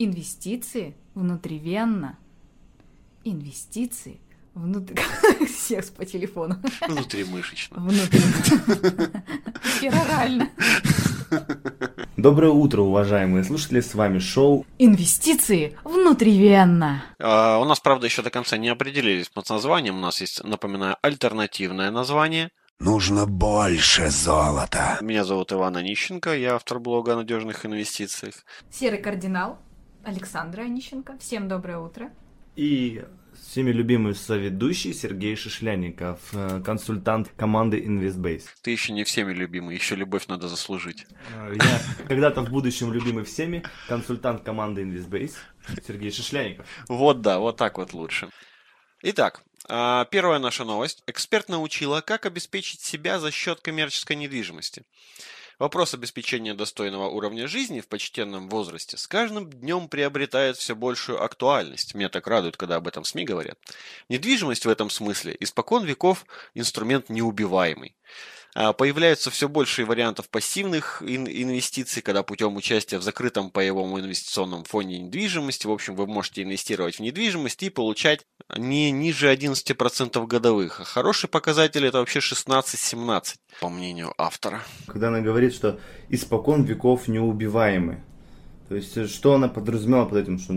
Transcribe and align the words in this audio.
Инвестиции 0.00 0.94
внутривенно. 1.14 2.16
Инвестиции 3.24 4.20
внутри... 4.54 4.96
Секс 5.48 5.90
по 5.90 6.04
телефону. 6.04 6.56
Внутримышечно. 6.86 7.80
Внутри. 7.80 8.20
Перорально. 9.80 10.50
Доброе 12.16 12.52
утро, 12.52 12.82
уважаемые 12.82 13.42
слушатели, 13.42 13.80
с 13.80 13.94
вами 13.94 14.20
шоу 14.20 14.64
Инвестиции 14.78 15.76
внутривенно. 15.82 17.02
А, 17.18 17.58
у 17.58 17.64
нас, 17.64 17.80
правда, 17.80 18.06
еще 18.06 18.22
до 18.22 18.30
конца 18.30 18.56
не 18.56 18.68
определились 18.68 19.26
с 19.26 19.50
названием. 19.50 19.98
У 19.98 20.00
нас 20.00 20.20
есть, 20.20 20.44
напоминаю, 20.44 20.96
альтернативное 21.02 21.90
название. 21.90 22.50
Нужно 22.78 23.26
больше 23.26 24.10
золота. 24.10 24.98
Меня 25.00 25.24
зовут 25.24 25.52
Иван 25.52 25.76
Онищенко, 25.76 26.36
я 26.36 26.54
автор 26.54 26.78
блога 26.78 27.14
о 27.14 27.16
надежных 27.16 27.66
инвестициях. 27.66 28.34
Серый 28.70 29.00
кардинал. 29.00 29.58
Александра 30.04 30.62
Онищенко. 30.62 31.18
Всем 31.18 31.48
доброе 31.48 31.78
утро. 31.78 32.10
и 32.56 33.04
всеми 33.40 33.70
любимый 33.70 34.14
соведущий 34.16 34.92
Сергей 34.92 35.36
Шишлянников, 35.36 36.18
э, 36.32 36.60
консультант 36.64 37.28
команды 37.36 37.78
InvestBase. 37.78 38.42
Ты 38.62 38.72
еще 38.72 38.92
не 38.92 39.04
всеми 39.04 39.32
любимый, 39.32 39.76
еще 39.76 39.94
любовь 39.94 40.26
надо 40.26 40.48
заслужить. 40.48 41.06
Э, 41.36 41.54
Я 41.54 41.80
когда-то 42.08 42.42
в 42.42 42.50
будущем 42.50 42.92
любимый 42.92 43.22
всеми, 43.24 43.62
консультант 43.86 44.42
команды 44.42 44.82
InvestBase 44.82 45.34
Сергей 45.86 46.10
Шишлянников. 46.10 46.66
Вот 46.88 47.20
да, 47.20 47.38
вот 47.38 47.56
так 47.56 47.78
вот 47.78 47.92
лучше. 47.92 48.28
Итак, 49.02 49.44
а, 49.68 50.06
первая 50.06 50.40
наша 50.40 50.64
новость. 50.64 51.04
Эксперт 51.06 51.48
научила, 51.48 52.00
как 52.00 52.26
обеспечить 52.26 52.80
себя 52.80 53.20
за 53.20 53.30
счет 53.30 53.60
коммерческой 53.60 54.16
недвижимости. 54.16 54.82
Вопрос 55.58 55.92
обеспечения 55.92 56.54
достойного 56.54 57.08
уровня 57.08 57.48
жизни 57.48 57.80
в 57.80 57.88
почтенном 57.88 58.48
возрасте 58.48 58.96
с 58.96 59.08
каждым 59.08 59.50
днем 59.50 59.88
приобретает 59.88 60.56
все 60.56 60.76
большую 60.76 61.22
актуальность. 61.22 61.94
Меня 61.94 62.08
так 62.08 62.28
радует, 62.28 62.56
когда 62.56 62.76
об 62.76 62.86
этом 62.86 63.04
СМИ 63.04 63.24
говорят. 63.24 63.58
Недвижимость 64.08 64.66
в 64.66 64.68
этом 64.68 64.88
смысле 64.88 65.36
испокон 65.40 65.84
веков 65.84 66.26
инструмент 66.54 67.08
неубиваемый. 67.08 67.96
А, 68.54 68.72
Появляются 68.72 69.30
все 69.30 69.48
больше 69.48 69.84
вариантов 69.84 70.28
пассивных 70.28 71.02
ин- 71.02 71.28
инвестиций, 71.28 72.02
когда 72.02 72.22
путем 72.22 72.56
участия 72.56 72.98
в 72.98 73.02
закрытом 73.02 73.50
паевом 73.50 73.98
инвестиционном 73.98 74.64
фонде 74.64 74.98
недвижимости, 74.98 75.66
в 75.66 75.70
общем, 75.70 75.94
вы 75.94 76.06
можете 76.06 76.42
инвестировать 76.42 76.96
в 76.96 77.00
недвижимость 77.00 77.62
и 77.62 77.70
получать 77.70 78.24
не 78.56 78.90
ниже 78.90 79.32
11% 79.32 80.26
годовых. 80.26 80.80
А 80.80 80.84
хороший 80.84 81.28
показатель 81.28 81.84
это 81.84 81.98
вообще 81.98 82.20
16-17, 82.20 83.34
по 83.60 83.68
мнению 83.68 84.14
автора. 84.18 84.62
Когда 84.86 85.08
она 85.08 85.20
говорит, 85.20 85.54
что 85.54 85.78
испокон 86.08 86.64
веков 86.64 87.06
неубиваемы. 87.08 88.02
То 88.68 88.74
есть, 88.74 88.96
э, 88.98 89.06
что 89.06 89.34
она 89.34 89.48
подразумевала 89.48 90.04
под 90.04 90.18
этим, 90.18 90.38
что 90.38 90.52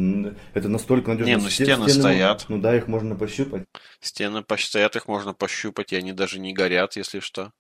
это 0.54 0.68
настолько 0.68 1.12
надежно? 1.12 1.30
Не, 1.30 1.38
ну, 1.38 1.50
стены 1.50 1.90
стоят. 1.90 2.46
Ну 2.50 2.60
да, 2.60 2.76
их 2.76 2.88
можно 2.88 3.16
пощупать. 3.16 3.64
Стены 4.02 4.44
постоят, 4.44 4.96
их 4.98 5.08
можно 5.08 5.34
пощупать, 5.34 5.94
и 5.94 5.96
они 5.96 6.12
даже 6.12 6.40
не 6.40 6.52
горят, 6.54 6.98
если 6.98 7.20
что. 7.20 7.52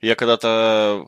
Я 0.00 0.14
когда-то 0.14 1.06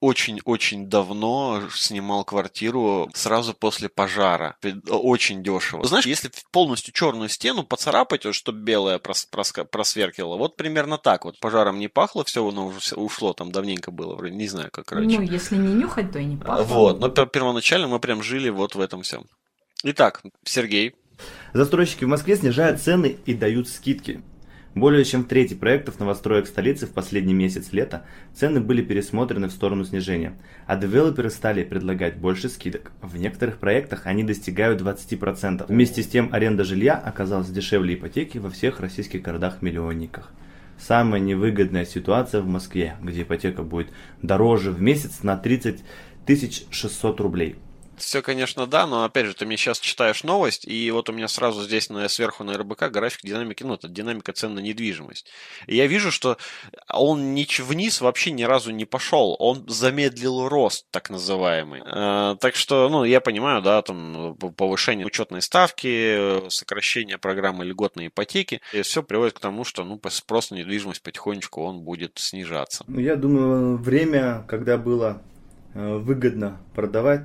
очень-очень 0.00 0.86
давно 0.88 1.62
снимал 1.74 2.24
квартиру 2.24 3.10
сразу 3.14 3.52
после 3.54 3.88
пожара. 3.88 4.56
Очень 4.88 5.42
дешево. 5.42 5.84
Знаешь, 5.84 6.06
если 6.06 6.30
полностью 6.52 6.92
черную 6.94 7.28
стену 7.28 7.64
поцарапать, 7.64 8.24
вот, 8.24 8.34
чтобы 8.34 8.60
белая 8.60 8.98
прос- 8.98 9.26
проска- 9.30 9.64
просверкивала, 9.64 10.36
вот 10.36 10.56
примерно 10.56 10.98
так 10.98 11.24
вот. 11.24 11.38
Пожаром 11.40 11.78
не 11.78 11.88
пахло, 11.88 12.24
все 12.24 12.46
оно 12.46 12.68
уже 12.68 12.94
ушло, 12.94 13.32
там 13.32 13.50
давненько 13.50 13.90
было, 13.90 14.14
вроде 14.14 14.34
не 14.34 14.46
знаю, 14.46 14.70
как 14.70 14.92
раньше. 14.92 15.16
Ну, 15.18 15.22
если 15.22 15.56
не 15.56 15.74
нюхать, 15.74 16.12
то 16.12 16.18
и 16.18 16.24
не 16.24 16.36
пахнет. 16.36 16.66
Вот, 16.66 17.00
но 17.00 17.08
пер- 17.08 17.28
первоначально 17.28 17.88
мы 17.88 17.98
прям 17.98 18.22
жили 18.22 18.48
вот 18.50 18.74
в 18.74 18.80
этом 18.80 19.02
всем. 19.02 19.24
Итак, 19.82 20.22
Сергей, 20.44 20.94
Застройщики 21.52 22.04
в 22.04 22.08
Москве 22.08 22.36
снижают 22.36 22.80
цены 22.80 23.18
и 23.26 23.34
дают 23.34 23.68
скидки. 23.68 24.22
Более 24.78 25.04
чем 25.04 25.24
в 25.24 25.26
трети 25.26 25.54
проектов 25.54 25.98
новостроек 25.98 26.46
столицы 26.46 26.86
в 26.86 26.92
последний 26.92 27.34
месяц 27.34 27.72
лета 27.72 28.04
цены 28.32 28.60
были 28.60 28.80
пересмотрены 28.80 29.48
в 29.48 29.52
сторону 29.52 29.84
снижения, 29.84 30.34
а 30.68 30.76
девелоперы 30.76 31.30
стали 31.30 31.64
предлагать 31.64 32.18
больше 32.18 32.48
скидок. 32.48 32.92
В 33.02 33.16
некоторых 33.16 33.58
проектах 33.58 34.06
они 34.06 34.22
достигают 34.22 34.80
20%. 34.80 35.64
Вместе 35.66 36.04
с 36.04 36.06
тем 36.06 36.28
аренда 36.32 36.62
жилья 36.62 36.94
оказалась 36.94 37.48
дешевле 37.48 37.96
ипотеки 37.96 38.38
во 38.38 38.50
всех 38.50 38.78
российских 38.78 39.22
городах-миллионниках. 39.22 40.30
Самая 40.78 41.20
невыгодная 41.20 41.84
ситуация 41.84 42.40
в 42.40 42.46
Москве, 42.46 42.94
где 43.02 43.22
ипотека 43.22 43.64
будет 43.64 43.88
дороже 44.22 44.70
в 44.70 44.80
месяц 44.80 45.24
на 45.24 45.36
30 45.36 45.82
600 46.70 47.20
рублей. 47.20 47.56
Все, 47.98 48.22
конечно, 48.22 48.66
да, 48.66 48.86
но 48.86 49.04
опять 49.04 49.26
же, 49.26 49.34
ты 49.34 49.44
мне 49.44 49.56
сейчас 49.56 49.80
читаешь 49.80 50.24
новость, 50.24 50.66
и 50.66 50.90
вот 50.90 51.08
у 51.08 51.12
меня 51.12 51.28
сразу 51.28 51.62
здесь 51.62 51.90
на, 51.90 52.08
сверху 52.08 52.44
на 52.44 52.56
РБК 52.56 52.90
график 52.90 53.20
динамики, 53.22 53.64
ну, 53.64 53.74
это 53.74 53.88
динамика 53.88 54.32
цен 54.32 54.54
на 54.54 54.60
недвижимость. 54.60 55.26
И 55.66 55.76
я 55.76 55.86
вижу, 55.86 56.10
что 56.10 56.36
он 56.88 57.34
нич- 57.34 57.62
вниз 57.62 58.00
вообще 58.00 58.30
ни 58.30 58.44
разу 58.44 58.70
не 58.70 58.84
пошел, 58.84 59.36
он 59.38 59.64
замедлил 59.68 60.48
рост, 60.48 60.86
так 60.90 61.10
называемый. 61.10 61.82
Э, 61.84 62.36
так 62.40 62.54
что, 62.54 62.88
ну, 62.88 63.04
я 63.04 63.20
понимаю, 63.20 63.62
да, 63.62 63.82
там 63.82 64.36
п- 64.36 64.50
повышение 64.50 65.06
учетной 65.06 65.42
ставки, 65.42 66.46
э, 66.46 66.50
сокращение 66.50 67.18
программы 67.18 67.64
льготной 67.64 68.08
ипотеки, 68.08 68.60
и 68.72 68.82
все 68.82 69.02
приводит 69.02 69.34
к 69.34 69.40
тому, 69.40 69.64
что, 69.64 69.84
ну, 69.84 70.00
спрос 70.08 70.50
на 70.50 70.56
недвижимость 70.56 71.02
потихонечку 71.02 71.62
он 71.62 71.80
будет 71.80 72.12
снижаться. 72.18 72.84
Ну, 72.86 73.00
Я 73.00 73.16
думаю, 73.16 73.76
время, 73.76 74.44
когда 74.48 74.78
было 74.78 75.22
э, 75.74 75.96
выгодно 75.96 76.60
продавать, 76.74 77.22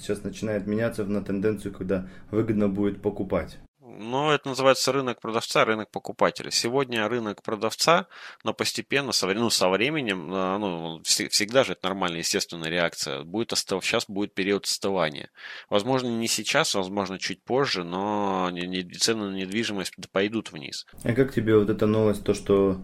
сейчас 0.00 0.22
начинает 0.22 0.66
меняться 0.66 1.04
на 1.04 1.22
тенденцию, 1.22 1.72
когда 1.72 2.08
выгодно 2.30 2.68
будет 2.68 3.02
покупать. 3.02 3.58
Ну, 3.98 4.30
это 4.30 4.48
называется 4.48 4.92
рынок 4.92 5.20
продавца, 5.20 5.64
рынок 5.64 5.90
покупателя. 5.90 6.50
Сегодня 6.50 7.08
рынок 7.08 7.42
продавца, 7.42 8.06
но 8.42 8.52
постепенно, 8.52 9.12
со, 9.12 9.26
ну, 9.26 9.50
со 9.50 9.68
временем, 9.68 10.28
а, 10.32 10.58
ну, 10.58 11.00
вс- 11.02 11.28
всегда 11.28 11.64
же 11.64 11.72
это 11.72 11.88
нормальная, 11.88 12.20
естественная 12.20 12.70
реакция. 12.70 13.22
Будет 13.22 13.52
остыв... 13.52 13.84
Сейчас 13.84 14.06
будет 14.08 14.34
период 14.34 14.64
остывания. 14.64 15.30
Возможно, 15.70 16.08
не 16.08 16.28
сейчас, 16.28 16.74
возможно, 16.74 17.18
чуть 17.18 17.42
позже, 17.42 17.84
но 17.84 18.50
цены 18.98 19.30
на 19.30 19.34
недвижимость 19.34 19.94
пойдут 20.10 20.52
вниз. 20.52 20.86
А 21.04 21.12
как 21.12 21.32
тебе 21.32 21.56
вот 21.56 21.70
эта 21.70 21.86
новость, 21.86 22.24
то, 22.24 22.34
что 22.34 22.80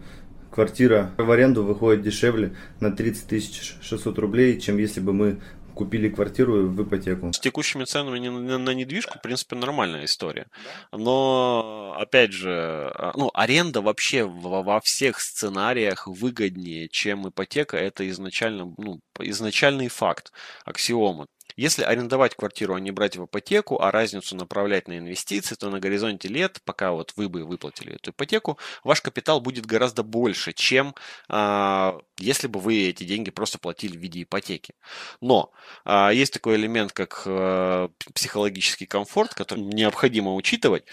квартира 0.50 1.12
в 1.16 1.30
аренду 1.30 1.64
выходит 1.64 2.02
дешевле 2.02 2.56
на 2.80 2.90
30 2.92 3.80
600 3.82 4.18
рублей, 4.18 4.60
чем 4.60 4.78
если 4.78 5.00
бы 5.00 5.12
мы 5.12 5.40
купили 5.80 6.10
квартиру 6.10 6.68
в 6.68 6.82
ипотеку? 6.82 7.32
С 7.32 7.40
текущими 7.40 7.84
ценами 7.84 8.18
на, 8.28 8.74
недвижку, 8.74 9.18
в 9.18 9.22
принципе, 9.22 9.56
нормальная 9.56 10.04
история. 10.04 10.46
Но, 10.92 11.96
опять 11.98 12.32
же, 12.32 12.50
а, 12.94 13.12
ну, 13.16 13.30
аренда 13.32 13.80
вообще 13.80 14.24
во, 14.24 14.62
во 14.62 14.80
всех 14.82 15.20
сценариях 15.20 16.06
выгоднее, 16.06 16.88
чем 16.90 17.26
ипотека. 17.26 17.78
Это 17.78 18.06
изначально, 18.10 18.74
ну, 18.76 19.00
изначальный 19.20 19.88
факт, 19.88 20.32
аксиома. 20.66 21.28
Если 21.60 21.82
арендовать 21.82 22.36
квартиру, 22.36 22.74
а 22.74 22.80
не 22.80 22.90
брать 22.90 23.18
в 23.18 23.26
ипотеку, 23.26 23.82
а 23.82 23.90
разницу 23.90 24.34
направлять 24.34 24.88
на 24.88 24.96
инвестиции, 24.96 25.54
то 25.56 25.68
на 25.68 25.78
горизонте 25.78 26.26
лет, 26.26 26.62
пока 26.64 26.92
вот 26.92 27.12
вы 27.16 27.28
бы 27.28 27.44
выплатили 27.44 27.96
эту 27.96 28.12
ипотеку, 28.12 28.58
ваш 28.82 29.02
капитал 29.02 29.42
будет 29.42 29.66
гораздо 29.66 30.02
больше, 30.02 30.54
чем 30.54 30.94
а, 31.28 31.98
если 32.18 32.46
бы 32.46 32.60
вы 32.60 32.88
эти 32.88 33.04
деньги 33.04 33.30
просто 33.30 33.58
платили 33.58 33.98
в 33.98 34.00
виде 34.00 34.22
ипотеки. 34.22 34.72
Но 35.20 35.52
а, 35.84 36.08
есть 36.14 36.32
такой 36.32 36.56
элемент, 36.56 36.92
как 36.92 37.24
э, 37.26 37.88
психологический 38.14 38.86
комфорт, 38.86 39.34
который 39.34 39.60
необходимо 39.60 40.34
учитывать. 40.34 40.84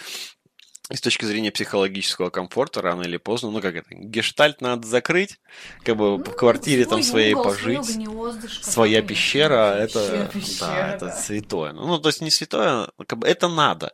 И 0.89 0.95
с 0.95 1.01
точки 1.01 1.25
зрения 1.25 1.51
психологического 1.51 2.29
комфорта, 2.29 2.81
рано 2.81 3.01
или 3.01 3.17
поздно, 3.17 3.51
ну 3.51 3.59
как 3.59 3.75
это, 3.75 3.89
гештальт 3.91 4.61
надо 4.61 4.87
закрыть, 4.87 5.37
как 5.83 5.97
бы 5.97 6.17
в 6.17 6.31
квартире 6.31 6.85
там 6.85 7.03
своей 7.03 7.35
пожить, 7.35 7.99
своя 8.61 9.01
пещера, 9.01 9.75
это, 9.75 10.31
да, 10.61 10.93
это 10.93 11.11
святое. 11.11 11.73
Ну, 11.73 11.87
ну, 11.87 11.99
то 11.99 12.07
есть 12.07 12.21
не 12.21 12.31
святое, 12.31 12.89
как 13.05 13.19
бы 13.19 13.27
это 13.27 13.49
надо. 13.49 13.91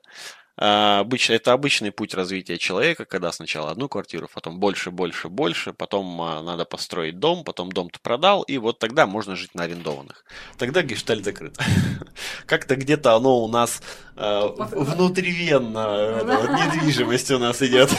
А, 0.55 0.99
обычно, 0.99 1.33
это 1.33 1.51
обычный 1.51 1.91
путь 1.91 2.13
развития 2.13 2.59
человека, 2.59 3.05
когда 3.05 3.31
сначала 3.31 3.71
одну 3.71 3.89
квартиру, 3.89 4.29
потом 4.31 4.59
больше, 4.59 4.91
больше, 4.91 5.27
больше, 5.27 5.73
потом 5.73 6.21
а, 6.21 6.43
надо 6.43 6.63
построить 6.65 7.17
дом, 7.17 7.43
потом 7.43 7.71
дом 7.71 7.89
ты 7.89 7.99
продал, 7.99 8.43
и 8.43 8.57
вот 8.59 8.77
тогда 8.77 9.07
можно 9.07 9.35
жить 9.35 9.55
на 9.55 9.63
арендованных. 9.63 10.25
Тогда 10.57 10.83
гештальт 10.83 11.25
закрыт. 11.25 11.57
Как-то 12.45 12.75
где-то 12.75 13.15
оно 13.15 13.43
у 13.43 13.47
нас 13.47 13.81
а, 14.15 14.47
внутривенно, 14.47 16.21
Да. 16.23 16.37
вот 16.37 16.49
недвижимость 16.51 17.31
у 17.31 17.39
нас 17.39 17.61
идет. 17.63 17.89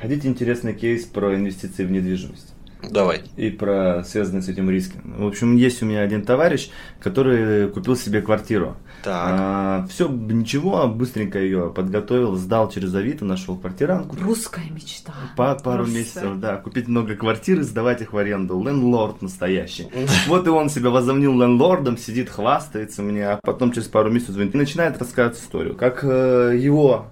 Хотите 0.00 0.28
интересный 0.28 0.74
кейс 0.74 1.04
про 1.04 1.34
инвестиции 1.34 1.84
в 1.84 1.90
недвижимость? 1.90 2.54
Давай. 2.88 3.22
и 3.36 3.50
про 3.50 4.02
связанные 4.04 4.42
с 4.42 4.48
этим 4.48 4.70
риски. 4.70 4.98
В 5.04 5.26
общем, 5.26 5.56
есть 5.56 5.82
у 5.82 5.86
меня 5.86 6.00
один 6.00 6.22
товарищ, 6.24 6.70
который 7.00 7.68
купил 7.68 7.96
себе 7.96 8.22
квартиру. 8.22 8.76
Так. 9.02 9.88
все, 9.88 10.08
ничего, 10.08 10.86
быстренько 10.88 11.38
ее 11.38 11.72
подготовил, 11.74 12.36
сдал 12.36 12.70
через 12.70 12.94
Авито, 12.94 13.24
нашел 13.24 13.56
квартиранку. 13.56 14.16
Русская 14.20 14.68
мечта. 14.70 15.14
По 15.36 15.54
пару 15.54 15.84
Русская. 15.84 15.98
месяцев, 15.98 16.38
да, 16.38 16.56
купить 16.56 16.88
много 16.88 17.14
квартир 17.16 17.60
и 17.60 17.62
сдавать 17.62 18.02
их 18.02 18.12
в 18.12 18.18
аренду. 18.18 18.62
Лендлорд 18.62 19.22
настоящий. 19.22 19.88
Вот 20.26 20.46
и 20.46 20.50
он 20.50 20.68
себя 20.68 20.90
возомнил 20.90 21.38
лендлордом, 21.40 21.96
сидит, 21.96 22.30
хвастается 22.30 23.02
мне, 23.02 23.26
а 23.26 23.40
потом 23.42 23.72
через 23.72 23.88
пару 23.88 24.10
месяцев 24.10 24.34
звонит 24.34 24.54
и 24.54 24.58
начинает 24.58 24.98
рассказывать 24.98 25.38
историю. 25.38 25.74
Как 25.74 26.00
э, 26.04 26.56
его 26.58 27.06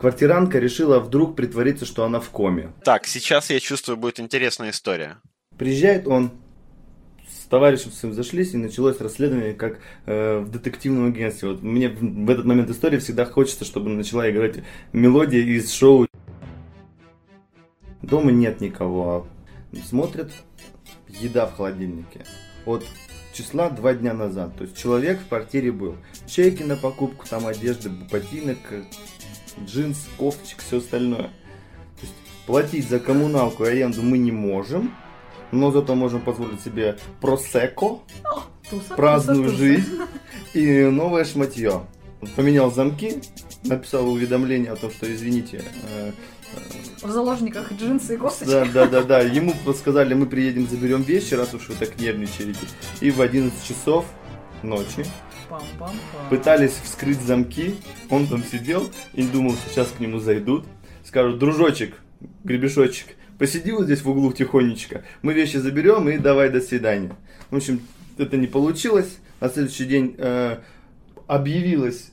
квартиранка 0.00 0.58
решила 0.58 0.98
вдруг 0.98 1.36
притвориться, 1.36 1.84
что 1.84 2.04
она 2.04 2.20
в 2.20 2.30
коме. 2.30 2.72
Так, 2.84 3.06
сейчас 3.06 3.50
я 3.50 3.60
чувствую, 3.60 3.98
будет 3.98 4.18
интересная 4.18 4.70
история. 4.70 5.18
Приезжает 5.58 6.06
он, 6.06 6.30
с 7.28 7.44
товарищем 7.46 7.92
своим 7.92 8.14
зашлись, 8.14 8.54
и 8.54 8.56
началось 8.56 8.98
расследование, 8.98 9.52
как 9.52 9.78
э, 10.06 10.38
в 10.38 10.50
детективном 10.50 11.08
агентстве. 11.08 11.50
Вот 11.50 11.62
мне 11.62 11.90
в, 11.90 12.00
в 12.00 12.30
этот 12.30 12.46
момент 12.46 12.70
истории 12.70 12.98
всегда 12.98 13.26
хочется, 13.26 13.66
чтобы 13.66 13.90
начала 13.90 14.28
играть 14.30 14.60
мелодия 14.94 15.42
из 15.42 15.70
шоу. 15.70 16.06
Дома 18.00 18.32
нет 18.32 18.62
никого. 18.62 19.26
Смотрят, 19.86 20.32
еда 21.08 21.46
в 21.46 21.56
холодильнике. 21.56 22.24
От 22.64 22.86
числа 23.34 23.68
два 23.68 23.92
дня 23.92 24.14
назад. 24.14 24.56
То 24.56 24.64
есть 24.64 24.78
человек 24.78 25.20
в 25.20 25.28
квартире 25.28 25.72
был. 25.72 25.96
Чеки 26.26 26.62
на 26.62 26.76
покупку, 26.76 27.26
там 27.28 27.46
одежды, 27.46 27.90
ботинок, 28.10 28.58
джинс, 29.66 30.06
кофточек, 30.18 30.58
все 30.60 30.78
остальное. 30.78 31.24
То 31.24 32.02
есть 32.02 32.14
платить 32.46 32.88
за 32.88 32.98
коммуналку 33.00 33.64
и 33.64 33.68
аренду 33.68 34.02
мы 34.02 34.18
не 34.18 34.32
можем, 34.32 34.94
но 35.52 35.70
зато 35.70 35.94
можем 35.94 36.20
позволить 36.20 36.60
себе 36.60 36.96
просеко, 37.20 38.00
Туса, 38.70 38.94
праздную 38.94 39.44
туса, 39.50 39.52
туса. 39.56 39.64
жизнь 39.64 39.98
и 40.54 40.82
новое 40.84 41.24
шматье. 41.24 41.82
Поменял 42.36 42.70
замки, 42.70 43.22
написал 43.64 44.08
уведомление 44.08 44.72
о 44.72 44.76
том, 44.76 44.90
что 44.90 45.12
извините, 45.12 45.64
э, 45.90 46.12
В 47.02 47.10
заложниках 47.10 47.72
джинсы 47.72 48.14
и 48.14 48.16
кофточки. 48.18 48.50
да, 48.52 48.64
да, 48.66 48.86
да, 48.86 49.02
да. 49.02 49.20
Ему 49.20 49.54
сказали, 49.74 50.12
мы 50.14 50.26
приедем, 50.26 50.68
заберем 50.68 51.02
вещи, 51.02 51.34
раз 51.34 51.54
уж 51.54 51.68
вы 51.68 51.74
так 51.76 51.98
нервничаете. 51.98 52.58
И 53.00 53.10
в 53.10 53.20
11 53.22 53.66
часов 53.66 54.04
ночи. 54.62 55.06
Пытались 56.28 56.78
вскрыть 56.82 57.20
замки. 57.20 57.74
Он 58.08 58.26
там 58.26 58.44
сидел 58.44 58.88
и 59.14 59.22
думал, 59.22 59.54
сейчас 59.68 59.88
к 59.88 60.00
нему 60.00 60.18
зайдут. 60.18 60.64
Скажут, 61.04 61.38
дружочек, 61.38 61.94
гребешочек, 62.44 63.16
посиди 63.38 63.72
вот 63.72 63.84
здесь 63.84 64.02
в 64.02 64.10
углу 64.10 64.32
тихонечко. 64.32 65.02
Мы 65.22 65.32
вещи 65.32 65.56
заберем 65.56 66.08
и 66.08 66.18
давай 66.18 66.50
до 66.50 66.60
свидания. 66.60 67.16
В 67.50 67.56
общем, 67.56 67.80
это 68.18 68.36
не 68.36 68.46
получилось. 68.46 69.18
На 69.40 69.48
следующий 69.48 69.86
день 69.86 70.14
э, 70.18 70.58
объявилась 71.26 72.10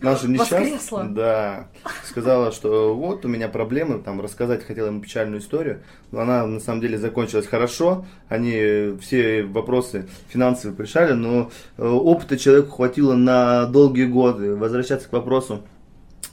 наша 0.00 0.28
несчастная. 0.28 1.08
Да. 1.08 1.68
Сказала, 2.04 2.52
что 2.52 2.94
вот 2.94 3.24
у 3.24 3.28
меня 3.28 3.48
проблемы, 3.48 3.98
там 3.98 4.20
рассказать 4.20 4.64
хотела 4.64 4.88
ему 4.88 5.00
печальную 5.00 5.40
историю. 5.40 5.82
Но 6.10 6.20
она 6.20 6.46
на 6.46 6.60
самом 6.60 6.80
деле 6.80 6.98
закончилась 6.98 7.46
хорошо. 7.46 8.06
Они 8.28 8.96
все 9.00 9.42
вопросы 9.44 10.08
финансовые 10.28 10.76
решали, 10.78 11.12
но 11.12 11.50
э, 11.76 11.86
опыта 11.86 12.38
человеку 12.38 12.76
хватило 12.76 13.14
на 13.14 13.66
долгие 13.66 14.06
годы. 14.06 14.54
Возвращаться 14.56 15.08
к 15.08 15.12
вопросу 15.12 15.64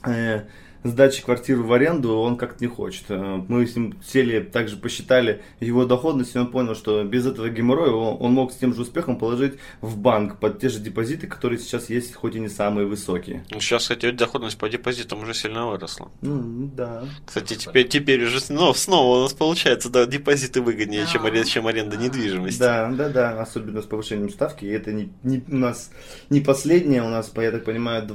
э, 0.06 0.42
сдачи 0.88 1.22
квартиры 1.22 1.62
в 1.62 1.72
аренду 1.72 2.16
он 2.16 2.36
как-то 2.36 2.62
не 2.64 2.68
хочет. 2.68 3.04
Э, 3.08 3.42
Мы 3.48 3.66
с 3.66 3.76
ним 3.76 3.94
сели, 4.06 4.40
также 4.40 4.76
посчитали 4.76 5.42
его 5.60 5.84
доходность, 5.84 6.34
и 6.34 6.38
он 6.38 6.48
понял, 6.48 6.74
что 6.74 7.02
без 7.04 7.26
этого 7.26 7.48
геморроя 7.48 7.90
он, 7.90 8.32
мог 8.32 8.52
с 8.52 8.56
тем 8.56 8.74
же 8.74 8.82
успехом 8.82 9.18
положить 9.18 9.54
в 9.80 9.96
банк 9.98 10.38
под 10.38 10.60
те 10.60 10.68
же 10.68 10.78
депозиты, 10.80 11.26
которые 11.26 11.58
сейчас 11.58 11.90
есть, 11.90 12.14
хоть 12.14 12.34
и 12.36 12.40
не 12.40 12.48
самые 12.48 12.86
высокие. 12.86 13.44
Ну, 13.50 13.60
сейчас, 13.60 13.82
кстати, 13.82 14.10
доходность 14.10 14.58
по 14.58 14.68
депозитам 14.68 15.22
уже 15.22 15.34
сильно 15.34 15.66
выросла. 15.68 16.10
Ну, 16.22 16.70
да. 16.74 17.04
Кстати, 17.26 17.54
теперь, 17.54 17.88
теперь 17.88 18.24
уже 18.24 18.40
ну, 18.50 18.72
снова 18.74 19.18
у 19.18 19.22
нас 19.22 19.32
получается, 19.32 19.88
да, 19.90 20.06
депозиты 20.06 20.60
выгоднее, 20.60 21.06
чем, 21.06 21.22
Да. 21.22 21.28
арен- 21.28 21.44
чем 21.44 21.66
аренда 21.66 21.96
недвижимости. 21.96 22.58
Да, 22.58 22.90
да, 22.90 23.08
да, 23.08 23.40
особенно 23.40 23.82
с 23.82 23.86
повышением 23.86 24.30
ставки. 24.30 24.64
И 24.64 24.68
это 24.68 24.92
не, 24.92 25.10
не- 25.22 25.44
у 25.48 25.56
нас 25.56 25.90
не 26.30 26.40
последнее, 26.40 27.02
у 27.02 27.08
нас, 27.08 27.28
по- 27.28 27.40
я 27.40 27.50
так 27.50 27.64
понимаю, 27.64 28.06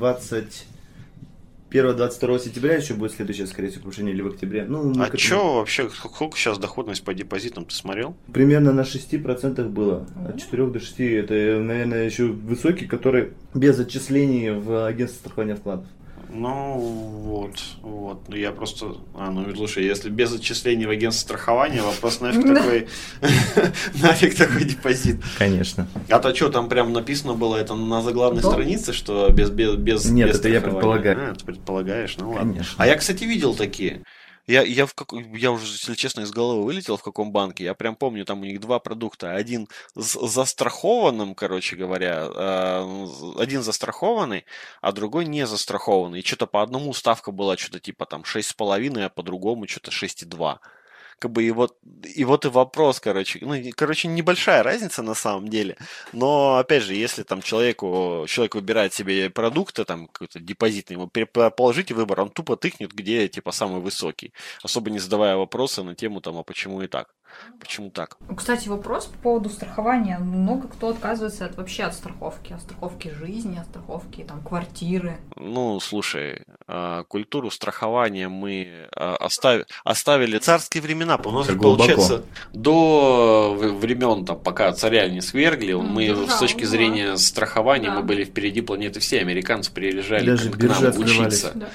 21-22 1.71 2.39
сентября 2.39 2.75
еще 2.75 2.93
будет 2.93 3.13
следующее, 3.13 3.47
скорее 3.47 3.69
всего, 3.69 3.83
повышение 3.83 4.13
или 4.13 4.21
в 4.21 4.27
октябре. 4.27 4.65
Ну, 4.67 4.91
А 4.99 5.05
этому- 5.05 5.17
что 5.17 5.55
вообще, 5.55 5.89
сколько 5.89 6.37
сейчас 6.37 6.57
доходность 6.57 7.03
по 7.03 7.13
депозитам, 7.13 7.65
ты 7.65 7.73
смотрел? 7.73 8.15
Примерно 8.33 8.73
на 8.73 8.83
6% 8.83 9.69
было. 9.69 10.05
От 10.27 10.39
4 10.39 10.67
до 10.67 10.79
6. 10.79 10.99
Это, 10.99 11.33
наверное, 11.59 12.05
еще 12.05 12.25
высокий, 12.25 12.85
который 12.87 13.31
без 13.53 13.79
отчислений 13.79 14.49
в 14.51 14.85
агентство 14.85 15.19
страхования 15.19 15.55
вкладов. 15.55 15.85
Ну, 16.33 16.77
вот, 16.77 17.59
вот. 17.81 18.29
Ну, 18.29 18.35
я 18.35 18.51
просто... 18.51 18.95
А, 19.15 19.29
ну, 19.29 19.53
слушай, 19.55 19.83
если 19.83 20.09
без 20.09 20.33
отчислений 20.33 20.85
в 20.85 20.89
агентство 20.89 21.23
страхования, 21.23 21.81
вопрос 21.81 22.21
нафиг 22.21 22.55
такой... 22.55 22.87
Нафиг 24.01 24.35
такой 24.35 24.63
депозит. 24.63 25.21
Конечно. 25.37 25.87
А 26.09 26.19
то 26.19 26.33
что, 26.33 26.49
там 26.49 26.69
прям 26.69 26.93
написано 26.93 27.33
было 27.33 27.57
это 27.57 27.75
на 27.75 28.01
заглавной 28.01 28.41
странице, 28.41 28.93
что 28.93 29.29
без, 29.29 29.49
без, 29.49 29.75
без 29.75 30.05
Нет, 30.05 30.33
это 30.33 30.47
я 30.47 30.61
предполагаю. 30.61 31.31
А, 31.31 31.35
ты 31.35 31.45
предполагаешь, 31.45 32.15
ну 32.17 32.31
ладно. 32.31 32.63
А 32.77 32.87
я, 32.87 32.95
кстати, 32.95 33.25
видел 33.25 33.53
такие. 33.53 34.03
Я, 34.47 34.63
я, 34.63 34.85
в 34.85 34.93
как... 34.93 35.13
я 35.13 35.51
уже, 35.51 35.65
если 35.65 35.95
честно, 35.95 36.21
из 36.21 36.31
головы 36.31 36.63
вылетел, 36.63 36.97
в 36.97 37.03
каком 37.03 37.31
банке. 37.31 37.63
Я 37.63 37.73
прям 37.73 37.95
помню, 37.95 38.25
там 38.25 38.41
у 38.41 38.45
них 38.45 38.59
два 38.59 38.79
продукта. 38.79 39.33
Один 39.33 39.67
с 39.95 40.19
застрахованным, 40.27 41.35
короче 41.35 41.75
говоря, 41.75 42.27
э, 42.33 43.07
один 43.37 43.61
застрахованный, 43.61 44.45
а 44.81 44.91
другой 44.91 45.25
не 45.25 45.45
застрахованный. 45.45 46.19
И 46.19 46.25
что-то 46.25 46.47
по 46.47 46.61
одному 46.61 46.93
ставка 46.93 47.31
была 47.31 47.57
что-то 47.57 47.79
типа 47.79 48.05
там 48.05 48.23
6,5, 48.23 49.05
а 49.05 49.09
по 49.09 49.23
другому 49.23 49.67
что-то 49.67 49.91
6,2. 49.91 50.59
Как 51.21 51.31
бы 51.31 51.43
и 51.43 51.51
вот, 51.51 51.77
и 52.15 52.25
вот 52.25 52.45
и 52.45 52.47
вопрос, 52.47 52.99
короче. 52.99 53.37
Ну, 53.43 53.53
короче, 53.75 54.07
небольшая 54.07 54.63
разница 54.63 55.03
на 55.03 55.13
самом 55.13 55.49
деле. 55.49 55.77
Но, 56.13 56.57
опять 56.57 56.81
же, 56.81 56.95
если 56.95 57.21
там 57.21 57.43
человеку, 57.43 58.25
человек 58.27 58.55
выбирает 58.55 58.95
себе 58.95 59.29
продукты, 59.29 59.85
там, 59.85 60.07
какой-то 60.07 60.39
депозитный, 60.39 60.95
ему 60.95 61.07
положите 61.51 61.93
выбор, 61.93 62.21
он 62.21 62.31
тупо 62.31 62.57
тыкнет, 62.57 62.91
где, 62.91 63.27
типа, 63.27 63.51
самый 63.51 63.81
высокий. 63.81 64.33
Особо 64.63 64.89
не 64.89 64.97
задавая 64.97 65.35
вопросы 65.35 65.83
на 65.83 65.93
тему, 65.93 66.21
там, 66.21 66.39
а 66.39 66.43
почему 66.43 66.81
и 66.81 66.87
так? 66.87 67.13
Почему 67.59 67.89
так? 67.89 68.17
Кстати, 68.35 68.67
вопрос 68.67 69.05
по 69.05 69.17
поводу 69.17 69.49
страхования. 69.49 70.17
Много 70.19 70.67
кто 70.67 70.89
отказывается 70.89 71.45
от, 71.45 71.57
вообще 71.57 71.83
от 71.83 71.93
страховки. 71.93 72.53
От 72.53 72.61
страховки 72.61 73.09
жизни, 73.09 73.57
от 73.59 73.67
страховки 73.67 74.23
там, 74.23 74.41
квартиры. 74.41 75.17
Ну, 75.35 75.79
слушай, 75.79 76.43
а, 76.67 77.03
культуру 77.03 77.51
страхования 77.51 78.29
мы 78.29 78.87
а, 78.95 79.17
остави- 79.27 79.65
оставили 79.83 80.37
царские 80.39 80.81
времена. 80.81 81.19
У 81.23 81.31
нас, 81.31 81.47
получается, 81.47 82.23
до 82.53 83.53
времен, 83.55 84.25
там, 84.25 84.39
пока 84.39 84.71
царя 84.73 85.07
не 85.07 85.21
свергли, 85.21 85.73
мы 85.73 86.13
да, 86.13 86.27
с 86.35 86.39
точки 86.39 86.61
да. 86.61 86.67
зрения 86.67 87.17
страхования 87.17 87.89
Да. 87.89 87.95
мы 87.95 88.03
были 88.03 88.23
впереди 88.23 88.61
планеты 88.61 88.99
все. 88.99 89.19
Американцы 89.19 89.71
приезжали 89.71 90.25
Даже 90.25 90.49
к, 90.49 90.57
нам 90.63 90.97
учиться. 90.97 91.51
Да. 91.55 91.69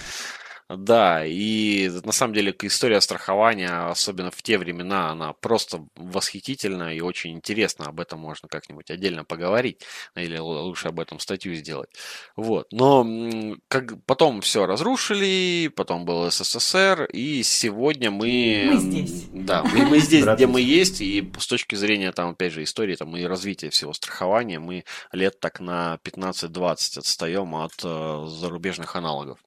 Да, 0.68 1.24
и 1.24 1.88
на 2.02 2.10
самом 2.10 2.34
деле 2.34 2.54
история 2.62 3.00
страхования, 3.00 3.88
особенно 3.88 4.32
в 4.32 4.42
те 4.42 4.58
времена, 4.58 5.10
она 5.10 5.32
просто 5.32 5.86
восхитительна 5.94 6.92
и 6.92 7.00
очень 7.00 7.34
интересна. 7.34 7.86
Об 7.86 8.00
этом 8.00 8.18
можно 8.18 8.48
как-нибудь 8.48 8.90
отдельно 8.90 9.24
поговорить, 9.24 9.82
или 10.16 10.36
лучше 10.38 10.88
об 10.88 10.98
этом 10.98 11.20
статью 11.20 11.54
сделать. 11.54 11.90
Вот. 12.34 12.66
Но 12.72 13.06
как 13.68 14.02
потом 14.06 14.40
все 14.40 14.66
разрушили, 14.66 15.68
потом 15.68 16.04
был 16.04 16.28
СССР, 16.32 17.04
и 17.12 17.44
сегодня 17.44 18.10
мы... 18.10 18.70
Мы 18.72 18.78
здесь. 18.78 19.24
Да, 19.30 19.62
мы, 19.62 19.86
мы 19.86 19.98
здесь, 20.00 20.24
где 20.24 20.48
мы 20.48 20.60
есть, 20.60 21.00
и 21.00 21.30
с 21.38 21.46
точки 21.46 21.76
зрения, 21.76 22.10
там, 22.10 22.30
опять 22.30 22.52
же, 22.52 22.64
истории 22.64 22.96
там, 22.96 23.16
и 23.16 23.22
развития 23.22 23.70
всего 23.70 23.92
страхования, 23.92 24.58
мы 24.58 24.84
лет 25.12 25.38
так 25.38 25.60
на 25.60 26.00
15-20 26.02 26.98
отстаем 26.98 27.54
от 27.54 27.72
э, 27.84 28.26
зарубежных 28.26 28.96
аналогов. 28.96 29.38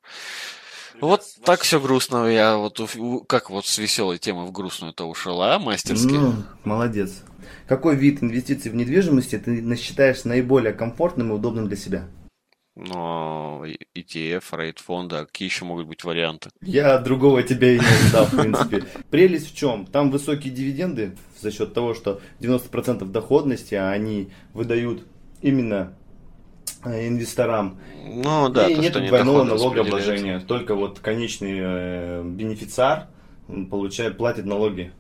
Вот 1.02 1.24
так 1.44 1.62
все 1.62 1.80
грустно. 1.80 2.28
Я 2.28 2.58
вот 2.58 2.80
как 3.28 3.50
вот 3.50 3.66
с 3.66 3.78
веселой 3.78 4.18
темы 4.18 4.46
в 4.46 4.52
грустную-то 4.52 5.06
ушла, 5.06 5.56
а, 5.56 5.60
мастерски. 5.60 6.14
Ну, 6.14 6.34
молодец. 6.64 7.24
Какой 7.68 7.96
вид 7.96 8.22
инвестиций 8.24 8.72
в 8.72 8.76
недвижимости 8.76 9.38
ты 9.38 9.76
считаешь 9.76 10.24
наиболее 10.26 10.74
комфортным 10.74 11.32
и 11.32 11.36
удобным 11.36 11.68
для 11.68 11.78
себя? 11.78 12.08
Но 12.76 13.66
и- 13.66 13.78
ETF, 14.00 14.56
рейд 14.58 14.80
фонда, 14.80 15.26
какие 15.26 15.48
еще 15.50 15.66
могут 15.66 15.88
быть 15.88 16.04
варианты? 16.04 16.50
Я 16.62 16.98
другого 17.00 17.44
тебя 17.44 17.74
и 17.74 17.80
не 17.80 17.86
ожидал, 17.86 18.26
в 18.26 18.40
принципе. 18.40 18.86
Прелесть 19.10 19.52
в 19.52 19.56
чем? 19.56 19.86
Там 19.86 20.12
высокие 20.12 20.54
дивиденды 20.54 21.18
за 21.42 21.52
счет 21.52 21.74
того, 21.74 21.94
что 21.94 22.22
90% 22.40 23.04
доходности 23.12 23.76
они 23.76 24.32
выдают 24.54 25.06
именно 25.42 25.94
инвесторам. 26.86 27.80
Ну 28.06 28.50
да, 28.50 28.68
и 28.68 28.76
то, 28.76 28.82
нет 28.82 28.92
что 28.92 29.08
двойного 29.08 29.44
налогообложения. 29.44 30.40
Только 30.40 30.76
вот 30.76 31.00
конечный 31.00 31.58
э, 31.60 32.24
бенефициар 32.24 33.08
получает, 33.70 34.18
платит 34.18 34.46
налоги. 34.46 34.92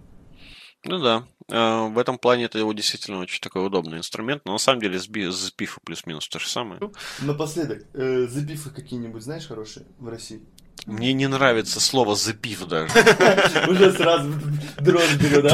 Ну 0.86 1.00
да, 1.00 1.26
э, 1.50 1.88
в 1.90 1.98
этом 1.98 2.18
плане 2.18 2.46
это 2.46 2.58
его 2.58 2.72
действительно 2.74 3.20
очень 3.20 3.42
такой 3.42 3.66
удобный 3.66 3.98
инструмент, 3.98 4.44
но 4.46 4.54
на 4.54 4.58
самом 4.58 4.82
деле 4.82 5.00
бифа 5.10 5.80
плюс-минус 5.84 6.28
то 6.30 6.40
же 6.40 6.48
самое. 6.48 6.80
Напоследок, 7.22 7.86
э, 7.94 8.28
запифы 8.28 8.70
какие-нибудь 8.70 9.22
знаешь 9.22 9.48
хорошие 9.48 9.86
в 9.98 10.08
России? 10.08 10.42
Мне 10.86 11.14
не 11.14 11.28
нравится 11.28 11.80
слово 11.80 12.16
запив 12.16 12.66
даже. 12.66 12.92
Уже 13.70 13.92
сразу 13.92 14.34
дрожь 14.80 15.16
берет, 15.16 15.52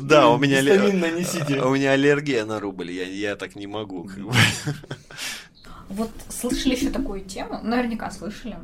да? 0.00 0.28
У 0.28 0.38
меня, 0.38 0.60
у 1.64 1.70
меня 1.70 1.92
аллергия 1.92 2.44
на 2.44 2.60
рубль, 2.60 2.90
я, 2.90 3.04
я 3.04 3.36
так 3.36 3.56
не 3.56 3.66
могу. 3.66 4.10
Вот 5.88 6.10
слышали 6.28 6.74
еще 6.74 6.90
такую 6.90 7.22
тему? 7.22 7.60
Наверняка 7.62 8.10
слышали. 8.10 8.58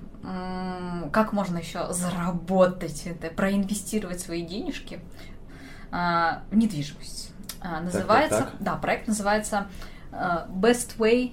Как 1.11 1.33
можно 1.33 1.59
еще 1.59 1.93
заработать 1.93 3.03
это, 3.07 3.29
проинвестировать 3.29 4.21
свои 4.21 4.43
денежки 4.43 5.01
а, 5.91 6.43
в 6.51 6.57
недвижимость? 6.57 7.31
А, 7.61 7.81
Называется, 7.81 8.51
так. 8.51 8.55
да, 8.61 8.77
проект 8.77 9.09
называется 9.09 9.69
а, 10.13 10.47
Best 10.51 10.99
Way 10.99 11.33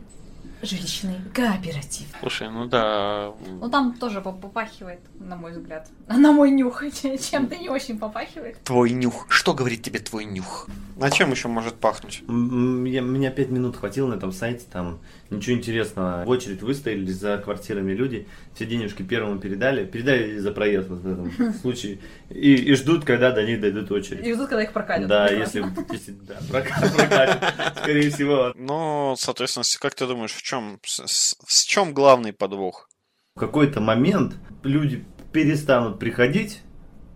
жилищный 0.61 1.15
кооператив. 1.33 2.07
Слушай, 2.19 2.49
ну 2.49 2.65
да, 2.65 3.31
Ну 3.59 3.69
там 3.69 3.93
тоже 3.93 4.21
поп- 4.21 4.39
попахивает, 4.41 4.99
на 5.19 5.35
мой 5.35 5.51
взгляд, 5.51 5.87
на 6.07 6.31
мой 6.31 6.51
нюх, 6.51 6.83
чем-то 6.91 7.55
не 7.57 7.69
очень 7.69 7.97
попахивает. 7.99 8.61
твой 8.63 8.91
нюх. 8.91 9.25
Что 9.29 9.53
говорит 9.53 9.81
тебе 9.83 9.99
твой 9.99 10.25
нюх? 10.25 10.67
На 10.97 11.09
чем 11.09 11.31
еще 11.31 11.47
может 11.47 11.75
пахнуть? 11.75 12.21
Я- 12.27 13.01
Меня 13.01 13.31
пять 13.31 13.49
минут 13.49 13.75
хватило 13.77 14.07
на 14.07 14.15
этом 14.15 14.31
сайте, 14.31 14.65
там 14.71 14.99
ничего 15.31 15.55
интересного. 15.55 16.23
В 16.25 16.29
очередь 16.29 16.61
выстояли 16.61 17.09
за 17.11 17.37
квартирами 17.37 17.93
люди, 17.93 18.27
все 18.53 18.65
денежки 18.65 19.01
первому 19.01 19.39
передали, 19.39 19.85
передали 19.85 20.37
за 20.37 20.51
проезд 20.51 20.89
вот 20.89 20.99
в 20.99 21.11
этом 21.11 21.53
случае, 21.61 21.99
и, 22.29 22.53
и 22.53 22.75
ждут, 22.75 23.03
когда 23.05 23.31
до 23.31 23.43
них 23.43 23.61
дойдут 23.61 23.91
очередь. 23.91 24.25
И 24.27 24.33
ждут, 24.33 24.49
когда 24.49 24.61
их 24.63 24.73
прокатят. 24.73 25.07
Да, 25.07 25.27
если, 25.29 25.65
если 25.91 26.11
да, 26.11 26.35
прока- 26.49 26.79
прокатит, 26.95 27.77
скорее 27.77 28.11
всего. 28.11 28.53
Ну, 28.55 29.15
соответственно, 29.17 29.63
как 29.79 29.95
ты 29.95 30.05
думаешь, 30.05 30.33
в 30.33 30.41
чем, 30.43 30.50
с, 30.83 31.05
с- 31.05 31.35
с 31.47 31.63
чем 31.63 31.93
главный 31.93 32.33
подвох? 32.33 32.89
В 33.35 33.39
какой-то 33.39 33.79
момент 33.79 34.35
люди 34.63 35.05
перестанут 35.31 35.99
приходить, 35.99 36.61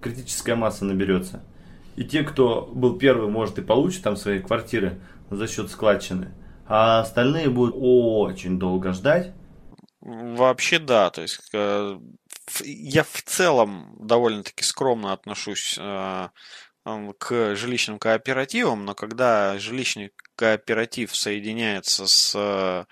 критическая 0.01 0.55
масса 0.55 0.85
наберется. 0.85 1.43
И 1.95 2.03
те, 2.03 2.23
кто 2.23 2.65
был 2.73 2.97
первый, 2.97 3.29
может 3.29 3.57
и 3.57 3.61
получит 3.61 4.03
там 4.03 4.15
свои 4.15 4.39
квартиры 4.39 5.01
за 5.29 5.47
счет 5.47 5.69
складчины. 5.69 6.33
А 6.67 6.99
остальные 6.99 7.49
будут 7.49 7.75
очень 7.77 8.57
долго 8.59 8.91
ждать. 8.93 9.33
Вообще 10.01 10.79
да, 10.79 11.09
то 11.09 11.21
есть 11.21 11.49
э, 11.53 11.99
я 12.63 13.03
в 13.03 13.21
целом 13.23 13.95
довольно-таки 13.99 14.63
скромно 14.63 15.13
отношусь 15.13 15.77
э, 15.79 16.29
к 17.17 17.55
жилищным 17.55 17.97
кооперативам, 17.97 18.85
но 18.85 18.93
когда 18.93 19.57
жилищный 19.57 20.11
кооператив 20.35 21.15
соединяется 21.15 22.05
с, 22.07 22.33
э, 22.35 22.85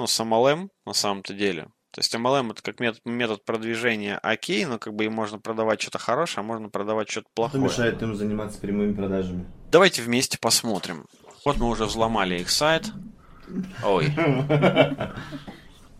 ну, 0.00 0.06
с 0.06 0.20
MLM 0.20 0.68
на 0.86 0.92
самом-то 0.92 1.32
деле, 1.34 1.64
то 1.92 2.00
есть 2.00 2.14
MLM 2.14 2.52
это 2.52 2.62
как 2.62 2.80
метод, 2.80 3.00
метод 3.04 3.44
продвижения 3.44 4.18
окей, 4.22 4.64
но 4.64 4.78
как 4.78 4.94
бы 4.94 5.04
им 5.04 5.12
можно 5.12 5.38
продавать 5.38 5.80
что-то 5.80 5.98
хорошее, 5.98 6.40
а 6.42 6.46
можно 6.46 6.68
продавать 6.68 7.10
что-то 7.10 7.26
Что 7.26 7.34
плохое. 7.34 7.62
мешает 7.64 8.02
им 8.02 8.14
заниматься 8.14 8.58
прямыми 8.60 8.94
продажами? 8.94 9.44
Давайте 9.70 10.02
вместе 10.02 10.38
посмотрим. 10.38 11.06
Вот 11.44 11.56
мы 11.58 11.68
уже 11.68 11.84
взломали 11.86 12.38
их 12.40 12.50
сайт. 12.50 12.86
Ой. 13.84 14.12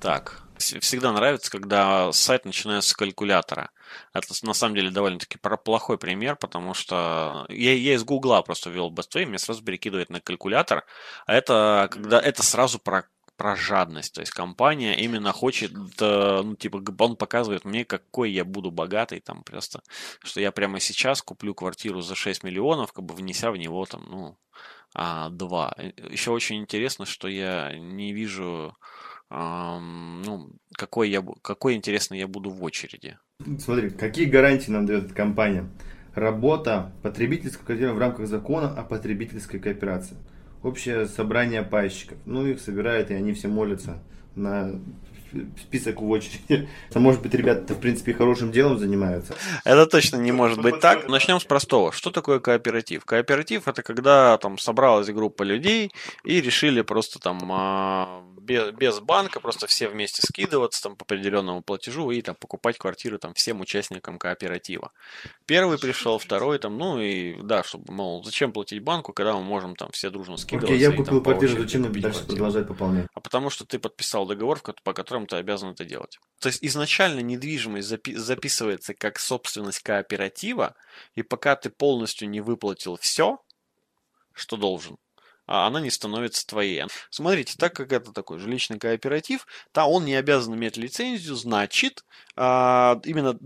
Так. 0.00 0.42
Вс- 0.56 0.78
Всегда 0.80 1.12
нравится, 1.12 1.50
когда 1.50 2.12
сайт 2.12 2.44
начинается 2.44 2.90
с 2.90 2.94
калькулятора. 2.94 3.70
Это 4.12 4.28
на 4.42 4.54
самом 4.54 4.74
деле 4.76 4.90
довольно-таки 4.90 5.38
плохой 5.64 5.98
пример, 5.98 6.36
потому 6.36 6.74
что 6.74 7.46
я, 7.48 7.74
я 7.74 7.94
из 7.94 8.04
Гугла 8.04 8.42
просто 8.42 8.70
ввел 8.70 8.92
Bestway, 8.92 9.24
меня 9.24 9.38
сразу 9.38 9.64
перекидывает 9.64 10.10
на 10.10 10.20
калькулятор. 10.20 10.84
А 11.26 11.34
это 11.34 11.88
когда 11.90 12.20
это 12.20 12.42
сразу 12.42 12.78
про 12.78 13.04
про 13.40 13.56
жадность, 13.56 14.12
то 14.12 14.20
есть 14.20 14.32
компания 14.32 14.94
именно 15.02 15.32
хочет, 15.32 15.72
э, 15.72 16.42
ну, 16.44 16.56
типа, 16.56 16.82
он 16.98 17.16
показывает 17.16 17.64
мне, 17.64 17.86
какой 17.86 18.30
я 18.32 18.44
буду 18.44 18.70
богатый, 18.70 19.20
там, 19.20 19.42
просто, 19.44 19.80
что 20.22 20.42
я 20.42 20.52
прямо 20.52 20.78
сейчас 20.78 21.22
куплю 21.22 21.54
квартиру 21.54 22.02
за 22.02 22.14
6 22.14 22.44
миллионов, 22.44 22.92
как 22.92 23.06
бы 23.06 23.14
внеся 23.14 23.50
в 23.50 23.56
него, 23.56 23.86
там, 23.86 24.04
ну, 24.10 24.36
а, 24.94 25.30
2. 25.30 25.74
Еще 26.10 26.32
очень 26.32 26.58
интересно, 26.58 27.06
что 27.06 27.28
я 27.28 27.72
не 27.78 28.12
вижу, 28.12 28.76
ну, 29.30 30.50
какой 30.72 31.08
я, 31.08 31.24
какой, 31.40 31.76
интересно, 31.76 32.16
я 32.16 32.28
буду 32.28 32.50
в 32.50 32.62
очереди. 32.62 33.16
Смотри, 33.58 33.88
какие 33.88 34.26
гарантии 34.26 34.70
нам 34.70 34.84
дает 34.84 35.06
эта 35.06 35.14
компания? 35.14 35.66
Работа 36.14 36.92
потребительского 37.02 37.68
кооператива 37.68 37.94
в 37.94 37.98
рамках 38.00 38.26
закона 38.26 38.68
о 38.78 38.82
потребительской 38.82 39.60
кооперации. 39.60 40.18
Общее 40.62 41.06
собрание 41.06 41.62
пайщиков. 41.62 42.18
Ну, 42.26 42.46
их 42.46 42.60
собирают, 42.60 43.10
и 43.10 43.14
они 43.14 43.32
все 43.32 43.48
молятся 43.48 44.02
на 44.34 44.80
список 45.60 46.00
в 46.00 46.08
очереди. 46.08 46.68
А 46.92 46.98
может 47.00 47.22
быть, 47.22 47.34
ребята 47.34 47.74
в 47.74 47.80
принципе, 47.80 48.12
хорошим 48.12 48.52
делом 48.52 48.78
занимаются. 48.78 49.34
Это 49.64 49.86
точно 49.86 50.16
не 50.16 50.32
может 50.32 50.60
быть 50.60 50.80
так. 50.80 51.08
Начнем 51.08 51.40
с 51.40 51.44
простого. 51.44 51.92
Что 51.92 52.10
такое 52.10 52.40
кооператив? 52.40 53.04
Кооператив 53.04 53.68
это 53.68 53.82
когда 53.82 54.36
там 54.38 54.58
собралась 54.58 55.08
группа 55.08 55.42
людей 55.42 55.92
и 56.24 56.40
решили 56.40 56.82
просто 56.82 57.18
там 57.18 57.38
а, 58.56 58.72
бе- 58.72 58.72
без 58.72 59.00
банка 59.00 59.40
просто 59.40 59.66
все 59.66 59.88
вместе 59.88 60.22
скидываться 60.22 60.82
там 60.82 60.96
по 60.96 61.04
определенному 61.04 61.62
платежу 61.62 62.10
и 62.10 62.22
там 62.22 62.34
покупать 62.34 62.78
квартиры 62.78 63.18
там 63.18 63.34
всем 63.34 63.60
участникам 63.60 64.18
кооператива. 64.18 64.92
Первый 65.46 65.78
пришел, 65.78 66.18
второй 66.18 66.58
там, 66.58 66.76
ну 66.78 67.00
и 67.00 67.40
да, 67.42 67.62
чтобы, 67.62 67.92
мол, 67.92 68.24
зачем 68.24 68.52
платить 68.52 68.82
банку, 68.82 69.12
когда 69.12 69.34
мы 69.34 69.42
можем 69.42 69.76
там 69.76 69.90
все 69.92 70.10
дружно 70.10 70.36
скидываться. 70.36 70.74
Окей, 70.74 70.80
я 70.80 70.92
и, 70.92 70.96
там, 70.96 71.04
купил 71.04 71.22
квартиру, 71.22 71.62
зачем 71.62 71.82
дальше 71.82 72.00
квартиру? 72.00 72.26
продолжать 72.26 72.68
пополнять? 72.68 73.06
а 73.14 73.20
потому 73.20 73.50
что 73.50 73.64
ты 73.64 73.78
подписал 73.78 74.26
договор, 74.26 74.60
по 74.82 74.92
которому 74.92 75.26
ты 75.26 75.36
обязан 75.36 75.70
это 75.70 75.84
делать. 75.84 76.18
То 76.40 76.48
есть 76.48 76.64
изначально 76.64 77.20
недвижимость 77.20 77.88
запи- 77.88 78.16
записывается 78.16 78.94
как 78.94 79.18
собственность 79.18 79.80
кооператива, 79.80 80.74
и 81.14 81.22
пока 81.22 81.56
ты 81.56 81.70
полностью 81.70 82.28
не 82.28 82.40
выплатил 82.40 82.96
все, 82.96 83.38
что 84.32 84.56
должен, 84.56 84.96
она 85.50 85.80
не 85.80 85.90
становится 85.90 86.46
твоей. 86.46 86.84
Смотрите, 87.10 87.56
так 87.58 87.74
как 87.74 87.92
это 87.92 88.12
такой 88.12 88.38
жилищный 88.38 88.78
кооператив, 88.78 89.46
то 89.72 89.84
он 89.84 90.04
не 90.04 90.14
обязан 90.14 90.54
иметь 90.54 90.76
лицензию, 90.76 91.34
значит, 91.34 92.04
а, 92.36 93.00
именно 93.04 93.36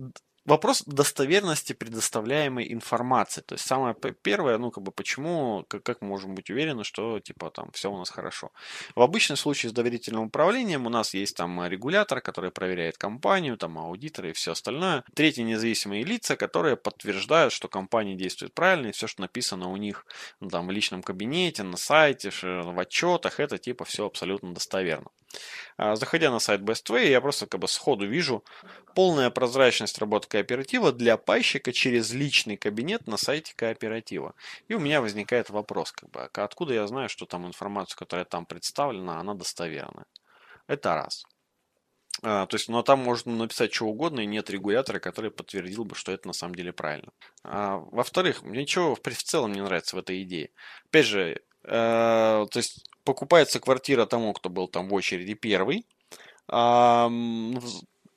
вопрос 0.45 0.83
достоверности 0.87 1.73
предоставляемой 1.73 2.73
информации. 2.73 3.41
То 3.41 3.55
есть 3.55 3.67
самое 3.67 3.95
первое, 3.95 4.59
ну, 4.59 4.71
как 4.71 4.85
бы, 4.85 4.93
почему, 4.93 5.65
как, 5.69 5.83
как 5.83 6.03
мы 6.03 6.09
можем 6.09 6.35
быть 6.35 6.51
уверены, 6.51 6.85
что, 6.85 7.21
типа, 7.21 7.51
там, 7.51 7.71
все 7.73 7.91
у 7.91 7.99
нас 7.99 8.11
хорошо. 8.11 8.51
В 8.95 9.03
обычном 9.03 9.37
случае 9.37 9.71
с 9.71 9.73
доверительным 9.73 10.25
управлением 10.25 10.87
у 10.87 10.91
нас 10.91 11.15
есть 11.15 11.37
там 11.37 11.61
э, 11.61 11.69
регулятор, 11.69 12.21
который 12.21 12.51
проверяет 12.51 12.99
компанию, 12.99 13.57
там 13.57 13.79
аудиторы 13.79 14.31
и 14.31 14.33
все 14.33 14.53
остальное. 14.53 15.05
Третьи 15.15 15.43
независимые 15.43 16.05
лица, 16.05 16.37
которые 16.37 16.77
подтверждают, 16.77 17.53
что 17.53 17.69
компания 17.69 18.15
действует 18.15 18.55
правильно, 18.55 18.89
и 18.89 18.93
все, 18.93 19.07
что 19.07 19.23
написано 19.23 19.71
у 19.71 19.77
них 19.77 20.07
ну, 20.41 20.49
там, 20.49 20.67
в 20.67 20.71
личном 20.71 21.03
кабинете, 21.03 21.63
на 21.63 21.77
сайте, 21.77 22.31
в 22.31 22.79
отчетах, 22.79 23.41
это 23.41 23.59
типа 23.59 23.85
все 23.85 24.07
абсолютно 24.07 24.55
достоверно. 24.55 25.11
А, 25.76 25.97
Заходя 25.97 26.31
на 26.31 26.38
сайт 26.38 26.61
Bestway, 26.61 27.09
я 27.09 27.21
просто 27.21 27.47
как 27.47 27.61
бы 27.61 27.69
сходу 27.69 28.07
вижу 28.07 28.45
полная 28.95 29.31
прозрачность 29.31 29.99
работы 29.99 30.29
кооператива 30.29 30.93
для 30.93 31.17
пайщика 31.17 31.73
через 31.73 32.12
личный 32.12 32.57
кабинет 32.57 33.07
на 33.07 33.17
сайте 33.17 33.55
кооператива. 33.57 34.35
И 34.69 34.75
у 34.75 34.81
меня 34.81 35.00
возникает 35.00 35.50
вопрос, 35.50 35.93
как 35.93 36.11
бы, 36.11 36.21
а 36.21 36.45
откуда 36.45 36.75
я 36.75 36.87
знаю, 36.87 37.09
что 37.09 37.26
там 37.26 37.47
информация, 37.47 37.97
которая 37.97 38.25
там 38.25 38.47
представлена, 38.47 39.21
она 39.21 39.35
достоверная? 39.35 40.07
Это 40.67 40.95
раз. 40.95 41.25
А, 42.23 42.47
то 42.47 42.55
есть, 42.55 42.69
но 42.69 42.83
там 42.83 43.00
можно 43.00 43.35
написать 43.35 43.75
что 43.75 43.87
угодно, 43.87 44.21
и 44.21 44.26
нет 44.26 44.49
регулятора, 44.50 44.99
который 44.99 45.31
подтвердил 45.31 45.85
бы, 45.85 45.95
что 45.95 46.12
это 46.12 46.26
на 46.29 46.33
самом 46.33 46.55
деле 46.55 46.73
правильно. 46.73 47.12
А, 47.43 47.79
во-вторых, 47.91 48.43
мне 48.43 48.62
ничего 48.62 48.95
в, 48.95 49.00
в 49.03 49.23
целом 49.23 49.53
не 49.53 49.62
нравится 49.62 49.97
в 49.97 49.99
этой 49.99 50.23
идее. 50.23 50.50
Опять 50.87 51.07
же, 51.07 51.43
э, 51.64 52.47
то 52.50 52.57
есть 52.57 52.85
покупается 53.04 53.61
квартира 53.61 54.06
тому, 54.06 54.32
кто 54.32 54.49
был 54.49 54.68
там 54.68 54.88
в 54.88 54.94
очереди 54.94 55.34
первый. 55.34 55.87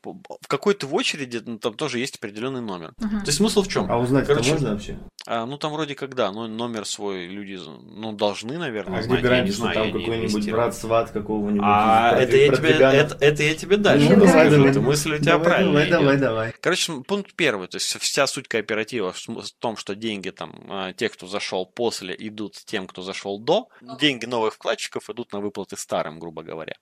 В 0.03 0.47
какой-то 0.47 0.87
в 0.87 0.95
очереди 0.95 1.41
ну, 1.45 1.57
там 1.59 1.73
тоже 1.75 1.99
есть 1.99 2.15
определенный 2.17 2.61
номер. 2.61 2.93
Мгм. 2.97 3.19
То 3.21 3.25
есть 3.27 3.37
смысл 3.37 3.61
в 3.63 3.67
чем? 3.67 3.91
А 3.91 3.97
узнать 3.97 4.23
это 4.25 4.33
Короче, 4.33 4.51
можно 4.51 4.71
вообще? 4.73 4.97
А, 5.25 5.45
ну 5.45 5.57
там 5.57 5.73
вроде 5.73 5.95
как 5.95 6.15
да, 6.15 6.31
но 6.31 6.47
номер 6.47 6.85
свой 6.85 7.25
люди 7.27 7.59
ну 7.65 8.13
должны, 8.13 8.57
наверное, 8.57 8.99
А 8.99 9.01
где 9.01 9.09
знать. 9.09 9.23
Я 9.23 9.41
не 9.41 9.51
знаю, 9.51 9.73
там 9.75 9.87
какой-нибудь 9.87 10.31
инвестировал. 10.31 10.61
брат-сват 10.63 11.11
какого-нибудь? 11.11 11.61
А 11.63 12.15
это 12.17 12.37
я, 12.37 12.53
тебе, 12.55 12.69
это, 12.69 13.17
это 13.19 13.43
я 13.43 13.55
тебе 13.55 13.77
дальше 13.77 14.09
Ну, 14.09 14.15
Ну, 14.17 14.23
расскажу. 14.25 14.51
давай. 14.55 14.71
Эта 14.71 14.81
мысль 14.81 15.13
у 15.13 15.17
тебя 15.17 15.31
Давай, 15.33 15.45
правильная 15.47 15.71
Давай, 15.73 15.85
идет. 15.87 15.99
давай, 15.99 16.17
давай. 16.17 16.53
Короче, 16.61 16.93
пункт 17.07 17.33
первый. 17.35 17.67
То 17.67 17.75
есть 17.77 17.97
вся 17.99 18.25
суть 18.27 18.47
кооператива 18.47 19.11
в 19.13 19.51
том, 19.59 19.75
что 19.77 19.95
деньги 19.95 20.29
там, 20.29 20.55
а, 20.69 20.93
те, 20.93 21.09
кто 21.09 21.27
зашел 21.27 21.65
после, 21.65 22.15
идут 22.17 22.53
тем, 22.65 22.87
кто 22.87 23.01
зашел 23.01 23.39
до. 23.39 23.67
Деньги 23.99 24.25
новых 24.25 24.53
вкладчиков 24.53 25.09
идут 25.09 25.33
на 25.33 25.39
выплаты 25.41 25.75
старым, 25.77 26.19
грубо 26.19 26.43
говоря. 26.43 26.73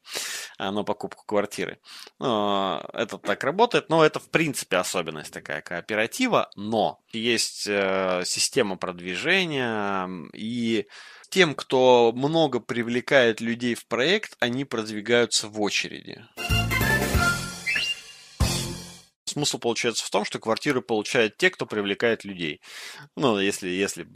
а, 0.57 0.71
на 0.71 0.83
покупку 0.83 1.23
квартиры. 1.25 1.79
Ну, 2.19 2.81
это 3.05 3.17
так 3.17 3.43
работает, 3.43 3.89
но 3.89 4.03
это 4.03 4.19
в 4.19 4.29
принципе 4.29 4.77
особенность 4.77 5.31
такая 5.31 5.61
кооператива, 5.61 6.49
но 6.55 6.99
есть 7.11 7.65
э, 7.67 8.23
система 8.25 8.77
продвижения 8.77 10.09
и 10.33 10.87
тем, 11.29 11.55
кто 11.55 12.11
много 12.15 12.59
привлекает 12.59 13.41
людей 13.41 13.75
в 13.75 13.87
проект, 13.87 14.35
они 14.39 14.65
продвигаются 14.65 15.47
в 15.47 15.61
очереди 15.61 16.23
смысл 19.35 19.59
получается 19.59 20.05
в 20.05 20.09
том, 20.09 20.23
что 20.23 20.39
квартиры 20.39 20.81
получают 20.81 21.35
те, 21.35 21.49
кто 21.49 21.65
привлекает 21.65 22.23
людей. 22.23 22.61
Ну, 23.17 23.37
если, 23.37 23.67
если 23.67 24.07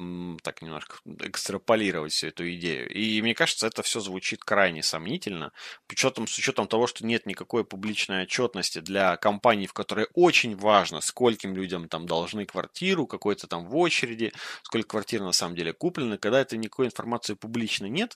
так 0.41 0.61
немножко 0.61 0.95
экстраполировать 1.19 2.13
всю 2.13 2.27
эту 2.27 2.49
идею. 2.53 2.89
И 2.89 3.21
мне 3.21 3.35
кажется, 3.35 3.67
это 3.67 3.83
все 3.83 3.99
звучит 3.99 4.45
крайне 4.45 4.81
сомнительно, 4.81 5.51
учетом, 5.89 6.25
с 6.25 6.37
учетом 6.37 6.67
того, 6.67 6.87
что 6.87 7.05
нет 7.05 7.25
никакой 7.25 7.65
публичной 7.65 8.23
отчетности 8.23 8.79
для 8.79 9.17
компаний, 9.17 9.67
в 9.67 9.73
которой 9.73 10.07
очень 10.13 10.55
важно, 10.55 11.01
скольким 11.01 11.53
людям 11.53 11.89
там 11.89 12.05
должны 12.05 12.45
квартиру, 12.45 13.05
какой-то 13.05 13.47
там 13.47 13.65
в 13.65 13.75
очереди, 13.75 14.31
сколько 14.63 14.87
квартир 14.87 15.21
на 15.21 15.33
самом 15.33 15.55
деле 15.55 15.73
куплены. 15.73 16.17
Когда 16.17 16.39
это 16.39 16.55
никакой 16.55 16.85
информации 16.85 17.33
публично 17.33 17.87
нет, 17.87 18.15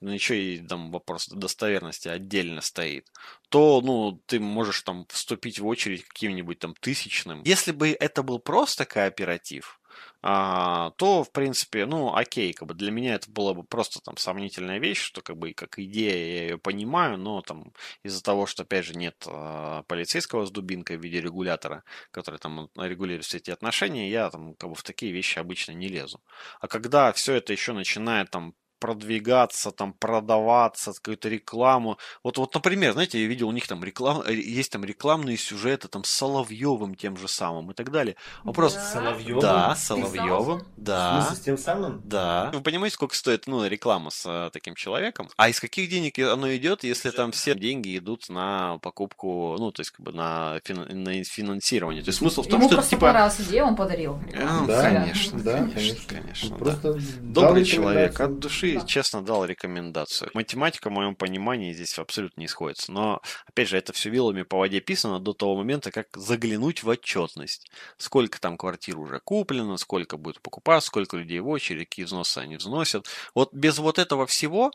ну, 0.00 0.10
еще 0.10 0.42
и 0.42 0.58
там 0.58 0.90
вопрос 0.90 1.28
достоверности 1.28 2.08
отдельно 2.08 2.60
стоит, 2.60 3.08
то, 3.48 3.80
ну, 3.80 4.20
ты 4.26 4.40
можешь 4.40 4.82
там 4.82 5.06
вступить 5.08 5.58
в 5.58 5.66
очередь 5.66 6.04
каким-нибудь 6.04 6.58
там 6.58 6.74
тысячным. 6.74 7.42
Если 7.44 7.72
бы 7.72 7.90
это 7.90 8.22
был 8.22 8.38
просто 8.38 8.84
кооператив, 8.84 9.80
а, 10.22 10.90
то, 10.92 11.24
в 11.24 11.32
принципе, 11.32 11.86
ну, 11.86 12.14
окей, 12.14 12.52
как 12.52 12.68
бы 12.68 12.74
для 12.74 12.90
меня 12.90 13.14
это 13.14 13.30
была 13.30 13.54
бы 13.54 13.64
просто 13.64 14.00
там 14.00 14.16
сомнительная 14.16 14.78
вещь, 14.78 15.00
что 15.00 15.22
как 15.22 15.36
бы 15.38 15.52
как 15.54 15.78
идея 15.78 16.12
я 16.12 16.42
ее 16.42 16.58
понимаю, 16.58 17.16
но 17.16 17.40
там 17.40 17.72
из-за 18.02 18.22
того, 18.22 18.46
что, 18.46 18.62
опять 18.62 18.84
же, 18.84 18.94
нет 18.94 19.24
а, 19.26 19.82
полицейского 19.84 20.44
с 20.44 20.50
дубинкой 20.50 20.98
в 20.98 21.02
виде 21.02 21.20
регулятора, 21.20 21.84
который 22.10 22.38
там 22.38 22.68
регулирует 22.76 23.24
все 23.24 23.38
эти 23.38 23.50
отношения, 23.50 24.10
я 24.10 24.30
там 24.30 24.54
как 24.54 24.70
бы 24.70 24.74
в 24.74 24.82
такие 24.82 25.12
вещи 25.12 25.38
обычно 25.38 25.72
не 25.72 25.88
лезу. 25.88 26.20
А 26.60 26.68
когда 26.68 27.12
все 27.12 27.34
это 27.34 27.52
еще 27.52 27.72
начинает 27.72 28.30
там 28.30 28.54
продвигаться, 28.80 29.70
там, 29.70 29.92
продаваться, 29.92 30.92
какую-то 30.92 31.28
рекламу. 31.28 31.98
Вот, 32.24 32.38
вот, 32.38 32.54
например, 32.54 32.92
знаете, 32.92 33.20
я 33.22 33.28
видел 33.28 33.48
у 33.48 33.52
них 33.52 33.68
там 33.68 33.84
реклам, 33.84 34.22
э, 34.26 34.34
есть 34.34 34.72
там 34.72 34.84
рекламные 34.84 35.36
сюжеты 35.36 35.88
там 35.88 36.02
с 36.04 36.10
Соловьевым 36.10 36.94
тем 36.94 37.16
же 37.16 37.28
самым 37.28 37.70
и 37.70 37.74
так 37.74 37.90
далее. 37.92 38.16
Вопрос... 38.44 38.74
Да. 38.74 38.80
Соловьевым? 38.80 39.40
Да, 39.40 39.74
Соловьевым. 39.76 40.60
В 40.60 40.64
Да. 40.76 41.22
смысле, 41.22 41.36
с 41.36 41.40
тем 41.44 41.58
самым? 41.58 42.00
Да. 42.04 42.50
Вы 42.52 42.60
понимаете, 42.62 42.94
сколько 42.94 43.14
стоит 43.14 43.46
ну, 43.46 43.66
реклама 43.66 44.10
с 44.10 44.24
а, 44.26 44.50
таким 44.50 44.74
человеком? 44.74 45.28
А 45.36 45.48
из 45.48 45.60
каких 45.60 45.88
денег 45.90 46.18
оно 46.18 46.54
идет, 46.56 46.82
если 46.84 47.10
там 47.10 47.32
все 47.32 47.54
деньги 47.54 47.96
идут 47.98 48.28
на 48.28 48.78
покупку, 48.78 49.56
ну, 49.58 49.70
то 49.72 49.80
есть, 49.80 49.90
как 49.90 50.00
бы 50.04 50.12
на, 50.12 50.58
фин- 50.64 50.92
на 50.92 51.22
финансирование? 51.24 52.02
То 52.02 52.08
есть 52.08 52.18
смысл 52.18 52.42
в 52.42 52.46
том, 52.48 52.60
Ему 52.60 52.68
что 52.68 52.74
это 52.74 52.74
просто 52.76 52.90
типа. 52.96 53.06
понравилась 53.06 53.40
идея, 53.40 53.64
он 53.64 53.76
подарил. 53.76 54.18
А, 54.34 54.64
Да, 54.66 54.82
конечно, 54.82 55.40
да, 55.40 55.52
конечно, 55.58 55.74
конечно. 55.74 56.04
конечно, 56.08 56.48
да. 56.50 56.56
Просто 56.56 56.98
Добрый 57.20 57.64
человек, 57.64 58.18
от 58.20 58.38
души, 58.38 58.69
Да. 58.78 58.86
честно, 58.86 59.22
дал 59.22 59.44
рекомендацию. 59.44 60.30
Математика, 60.34 60.88
в 60.88 60.92
моем 60.92 61.14
понимании, 61.14 61.72
здесь 61.72 61.98
абсолютно 61.98 62.40
не 62.40 62.48
сходится. 62.48 62.92
Но, 62.92 63.20
опять 63.46 63.68
же, 63.68 63.76
это 63.76 63.92
все 63.92 64.10
вилами 64.10 64.42
по 64.42 64.58
воде 64.58 64.80
писано 64.80 65.20
до 65.20 65.32
того 65.32 65.56
момента, 65.56 65.90
как 65.90 66.08
заглянуть 66.14 66.82
в 66.82 66.88
отчетность. 66.88 67.70
Сколько 67.96 68.40
там 68.40 68.56
квартир 68.56 68.98
уже 68.98 69.20
куплено, 69.20 69.76
сколько 69.76 70.16
будет 70.16 70.40
покупать, 70.40 70.84
сколько 70.84 71.16
людей 71.16 71.40
в 71.40 71.48
очереди, 71.48 71.84
какие 71.84 72.04
взносы 72.04 72.38
они 72.38 72.56
взносят. 72.56 73.06
Вот 73.34 73.52
без 73.52 73.78
вот 73.78 73.98
этого 73.98 74.26
всего 74.26 74.70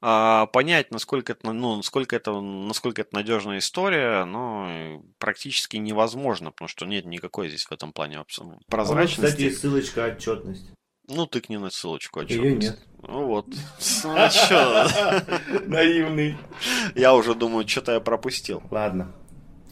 а, 0.00 0.46
понять, 0.46 0.92
насколько 0.92 1.32
это, 1.32 1.52
ну, 1.52 1.76
насколько 1.76 2.14
это, 2.14 2.40
насколько 2.40 3.02
это 3.02 3.14
надежная 3.14 3.58
история, 3.58 4.24
ну, 4.24 5.04
практически 5.18 5.76
невозможно, 5.76 6.52
потому 6.52 6.68
что 6.68 6.86
нет 6.86 7.04
никакой 7.04 7.48
здесь 7.48 7.64
в 7.64 7.72
этом 7.72 7.92
плане 7.92 8.18
А 8.18 8.24
прозрачности. 8.68 9.24
кстати, 9.24 9.42
есть 9.42 9.60
ссылочка 9.60 10.04
отчетность. 10.06 10.70
Ну, 11.08 11.26
тыкни 11.26 11.56
на 11.56 11.70
ссылочку. 11.70 12.20
Её 12.20 12.42
отчетность. 12.42 12.68
нет. 12.68 12.78
Ну 13.02 13.26
вот. 13.26 13.46
Ну 14.04 14.16
чё, 14.30 14.88
Наивный. 15.66 16.36
я 16.94 17.14
уже 17.14 17.34
думаю, 17.34 17.66
что-то 17.66 17.92
я 17.92 18.00
пропустил. 18.00 18.62
Ладно. 18.70 19.12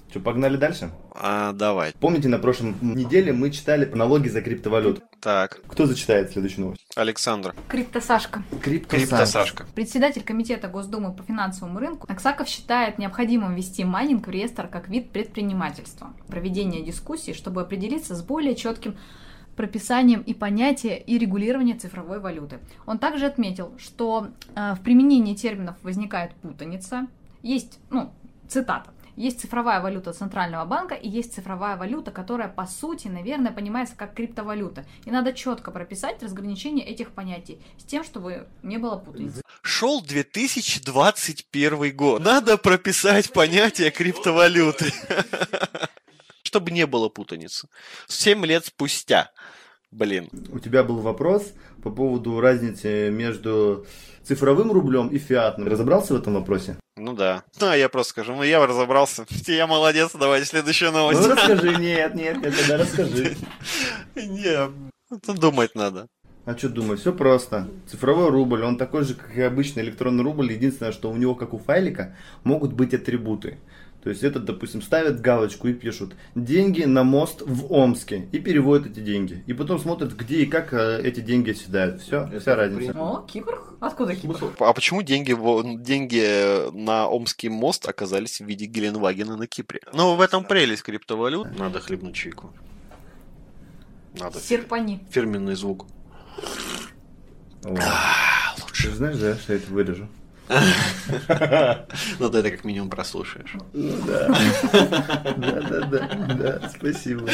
Что, 0.08 0.20
погнали 0.20 0.56
дальше? 0.56 0.90
А, 1.14 1.52
давай. 1.52 1.92
Помните, 2.00 2.28
на 2.28 2.38
прошлом 2.38 2.76
неделе 2.80 3.32
мы 3.32 3.50
читали 3.50 3.84
про 3.84 3.96
налоги 3.96 4.28
за 4.28 4.40
криптовалюту. 4.40 5.02
Так, 5.20 5.60
Кто 5.66 5.84
зачитает 5.86 6.30
следующую 6.32 6.66
новость? 6.66 6.86
Александр. 6.94 7.54
Криптосашка. 7.68 8.42
Криптосашка. 8.62 9.66
Председатель 9.74 10.22
Комитета 10.22 10.68
Госдумы 10.68 11.12
по 11.12 11.22
финансовому 11.24 11.80
рынку 11.80 12.06
Аксаков 12.10 12.48
считает 12.48 12.98
необходимым 12.98 13.54
ввести 13.56 13.84
майнинг 13.84 14.26
в 14.26 14.30
реестр 14.30 14.68
как 14.68 14.88
вид 14.88 15.10
предпринимательства. 15.10 16.14
Проведение 16.28 16.82
дискуссий, 16.82 17.34
чтобы 17.34 17.60
определиться 17.62 18.14
с 18.14 18.22
более 18.22 18.54
четким 18.54 18.96
прописанием 19.56 20.20
и 20.20 20.34
понятия 20.34 20.96
и 20.96 21.18
регулирования 21.18 21.74
цифровой 21.74 22.20
валюты. 22.20 22.60
Он 22.86 22.98
также 22.98 23.26
отметил, 23.26 23.72
что 23.78 24.28
э, 24.54 24.74
в 24.74 24.80
применении 24.82 25.34
терминов 25.34 25.76
возникает 25.82 26.32
путаница. 26.34 27.06
Есть, 27.42 27.78
ну, 27.90 28.12
цитата. 28.48 28.90
Есть 29.16 29.40
цифровая 29.40 29.80
валюта 29.80 30.12
Центрального 30.12 30.66
банка 30.66 30.94
и 30.94 31.08
есть 31.08 31.34
цифровая 31.34 31.78
валюта, 31.78 32.10
которая 32.10 32.48
по 32.48 32.66
сути, 32.66 33.08
наверное, 33.08 33.50
понимается 33.50 33.96
как 33.96 34.12
криптовалюта. 34.12 34.84
И 35.06 35.10
надо 35.10 35.32
четко 35.32 35.70
прописать 35.70 36.22
разграничение 36.22 36.86
этих 36.86 37.12
понятий 37.12 37.58
с 37.78 37.84
тем, 37.84 38.04
чтобы 38.04 38.46
не 38.62 38.76
было 38.76 38.96
путаницы. 38.96 39.40
Шел 39.62 40.02
2021 40.02 41.96
год. 41.96 42.22
Надо 42.22 42.58
прописать 42.58 43.32
понятие 43.32 43.90
криптовалюты. 43.90 44.92
Чтобы 46.46 46.70
не 46.70 46.86
было 46.86 47.08
путаницы. 47.08 47.68
Семь 48.06 48.46
лет 48.46 48.64
спустя. 48.66 49.32
Блин. 49.90 50.28
У 50.52 50.60
тебя 50.60 50.84
был 50.84 51.00
вопрос 51.00 51.52
по 51.82 51.90
поводу 51.90 52.40
разницы 52.40 53.10
между 53.10 53.84
цифровым 54.22 54.70
рублем 54.70 55.08
и 55.08 55.18
фиатным. 55.18 55.66
Разобрался 55.66 56.14
в 56.14 56.18
этом 56.18 56.34
вопросе? 56.34 56.76
Ну 56.96 57.14
да. 57.14 57.42
Ну, 57.60 57.66
а 57.66 57.76
я 57.76 57.88
просто 57.88 58.10
скажу, 58.10 58.34
ну 58.36 58.44
я 58.44 58.64
разобрался. 58.64 59.26
Я 59.48 59.66
молодец, 59.66 60.12
давайте 60.14 60.46
следующую 60.46 60.92
Ну 60.92 60.98
новость. 60.98 61.26
расскажи, 61.26 61.76
нет, 61.80 62.14
нет, 62.14 62.40
нет, 62.40 62.54
тогда 62.56 62.76
расскажи. 62.78 63.36
Не, 64.14 64.70
это 65.10 65.32
думать 65.34 65.74
надо. 65.74 66.06
А 66.44 66.56
что 66.56 66.68
думаю, 66.68 66.96
все 66.96 67.12
просто. 67.12 67.68
Цифровой 67.90 68.30
рубль, 68.30 68.62
он 68.62 68.78
такой 68.78 69.02
же, 69.02 69.14
как 69.14 69.36
и 69.36 69.42
обычный 69.42 69.82
электронный 69.82 70.22
рубль. 70.22 70.52
Единственное, 70.52 70.92
что 70.92 71.10
у 71.10 71.16
него, 71.16 71.34
как 71.34 71.54
у 71.54 71.58
файлика, 71.58 72.14
могут 72.44 72.72
быть 72.72 72.94
атрибуты. 72.94 73.58
То 74.06 74.10
есть 74.10 74.22
это, 74.22 74.38
допустим, 74.38 74.82
ставят 74.82 75.20
галочку 75.20 75.66
и 75.66 75.72
пишут 75.72 76.14
деньги 76.36 76.84
на 76.84 77.02
мост 77.02 77.42
в 77.44 77.72
Омске 77.72 78.28
и 78.30 78.38
переводят 78.38 78.86
эти 78.86 79.00
деньги. 79.00 79.42
И 79.48 79.52
потом 79.52 79.80
смотрят, 79.80 80.12
где 80.12 80.42
и 80.42 80.46
как 80.46 80.72
э, 80.72 81.00
эти 81.02 81.18
деньги 81.18 81.50
оседают. 81.50 82.02
Все, 82.02 82.30
вся 82.38 82.54
разница. 82.54 82.92
О, 82.92 83.26
Кипр? 83.26 83.60
Откуда 83.80 84.14
Кипр? 84.14 84.38
А 84.60 84.72
почему 84.72 85.02
деньги, 85.02 85.32
деньги 85.82 86.70
на 86.70 87.08
Омский 87.08 87.48
мост 87.48 87.88
оказались 87.88 88.40
в 88.40 88.44
виде 88.46 88.66
Геленвагена 88.66 89.36
на 89.36 89.48
Кипре? 89.48 89.80
Ну, 89.92 90.14
в 90.14 90.20
этом 90.20 90.44
прелесть 90.44 90.84
криптовалют. 90.84 91.58
Надо 91.58 91.80
хлебнуть 91.80 92.14
чайку. 92.14 92.52
Надо. 94.20 94.38
Серпани. 94.38 95.04
Фирменный 95.10 95.56
звук. 95.56 95.88
Вот. 97.64 97.80
Ты 98.68 98.82
же 98.82 98.94
знаешь, 98.94 99.16
да, 99.16 99.34
что 99.34 99.54
я 99.54 99.58
это 99.58 99.72
вырежу? 99.72 100.06
Ну, 102.18 102.30
ты 102.30 102.38
это 102.38 102.50
как 102.50 102.64
минимум 102.64 102.90
прослушаешь. 102.90 103.52
Да, 103.72 104.28
да, 105.36 105.80
да, 105.80 106.08
да, 106.34 106.70
спасибо. 106.74 107.28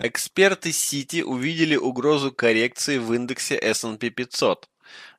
Эксперты 0.00 0.72
Сити 0.72 1.22
увидели 1.22 1.76
угрозу 1.76 2.32
коррекции 2.32 2.98
в 2.98 3.12
индексе 3.12 3.56
S&P 3.56 4.10
500. 4.10 4.68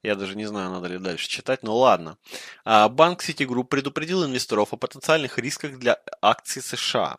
Я 0.03 0.15
даже 0.15 0.36
не 0.36 0.45
знаю, 0.45 0.69
надо 0.71 0.88
ли 0.88 0.97
дальше 0.97 1.27
читать, 1.27 1.63
но 1.63 1.77
ладно. 1.77 2.17
А, 2.63 2.88
Банк 2.88 3.21
Citigroup 3.21 3.65
предупредил 3.65 4.23
инвесторов 4.25 4.73
о 4.73 4.77
потенциальных 4.77 5.38
рисках 5.38 5.77
для 5.77 5.99
акций 6.21 6.62
США. 6.62 7.17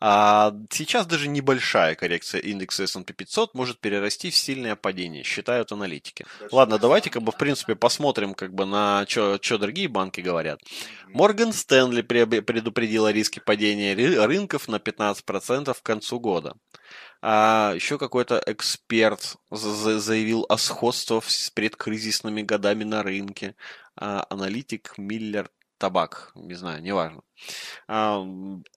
А, 0.00 0.52
Сейчас 0.70 1.06
даже 1.06 1.28
небольшая 1.28 1.94
коррекция 1.94 2.40
индекса 2.40 2.82
S&P 2.84 3.12
500 3.12 3.54
может 3.54 3.78
перерасти 3.80 4.30
в 4.30 4.36
сильное 4.36 4.74
падение, 4.76 5.22
считают 5.22 5.72
аналитики. 5.72 6.26
Ладно, 6.50 6.78
давайте 6.78 7.10
как 7.10 7.22
бы 7.22 7.32
в 7.32 7.36
принципе 7.36 7.76
посмотрим 7.76 8.34
как 8.34 8.52
бы 8.52 8.66
на 8.66 9.04
что 9.08 9.38
другие 9.58 9.88
банки 9.88 10.20
говорят. 10.20 10.60
Морган 11.08 11.52
Стэнли 11.52 12.02
предупредила 12.02 13.12
риски 13.12 13.38
падения 13.38 13.94
ры- 13.94 14.26
рынков 14.26 14.68
на 14.68 14.76
15% 14.76 15.74
к 15.80 15.82
концу 15.82 16.20
года. 16.20 16.54
А 17.22 17.72
еще 17.74 17.98
какой-то 17.98 18.42
эксперт 18.46 19.36
за- 19.50 19.74
за- 19.74 20.00
заявил 20.00 20.46
о 20.48 20.58
сходстве 20.58 21.20
с 21.26 21.50
предкризисными 21.50 22.42
годами 22.42 22.84
на 22.84 23.02
рынке. 23.02 23.56
А, 23.96 24.26
аналитик 24.30 24.94
Миллер 24.98 25.50
Табак, 25.78 26.32
не 26.34 26.54
знаю, 26.54 26.82
неважно. 26.82 27.22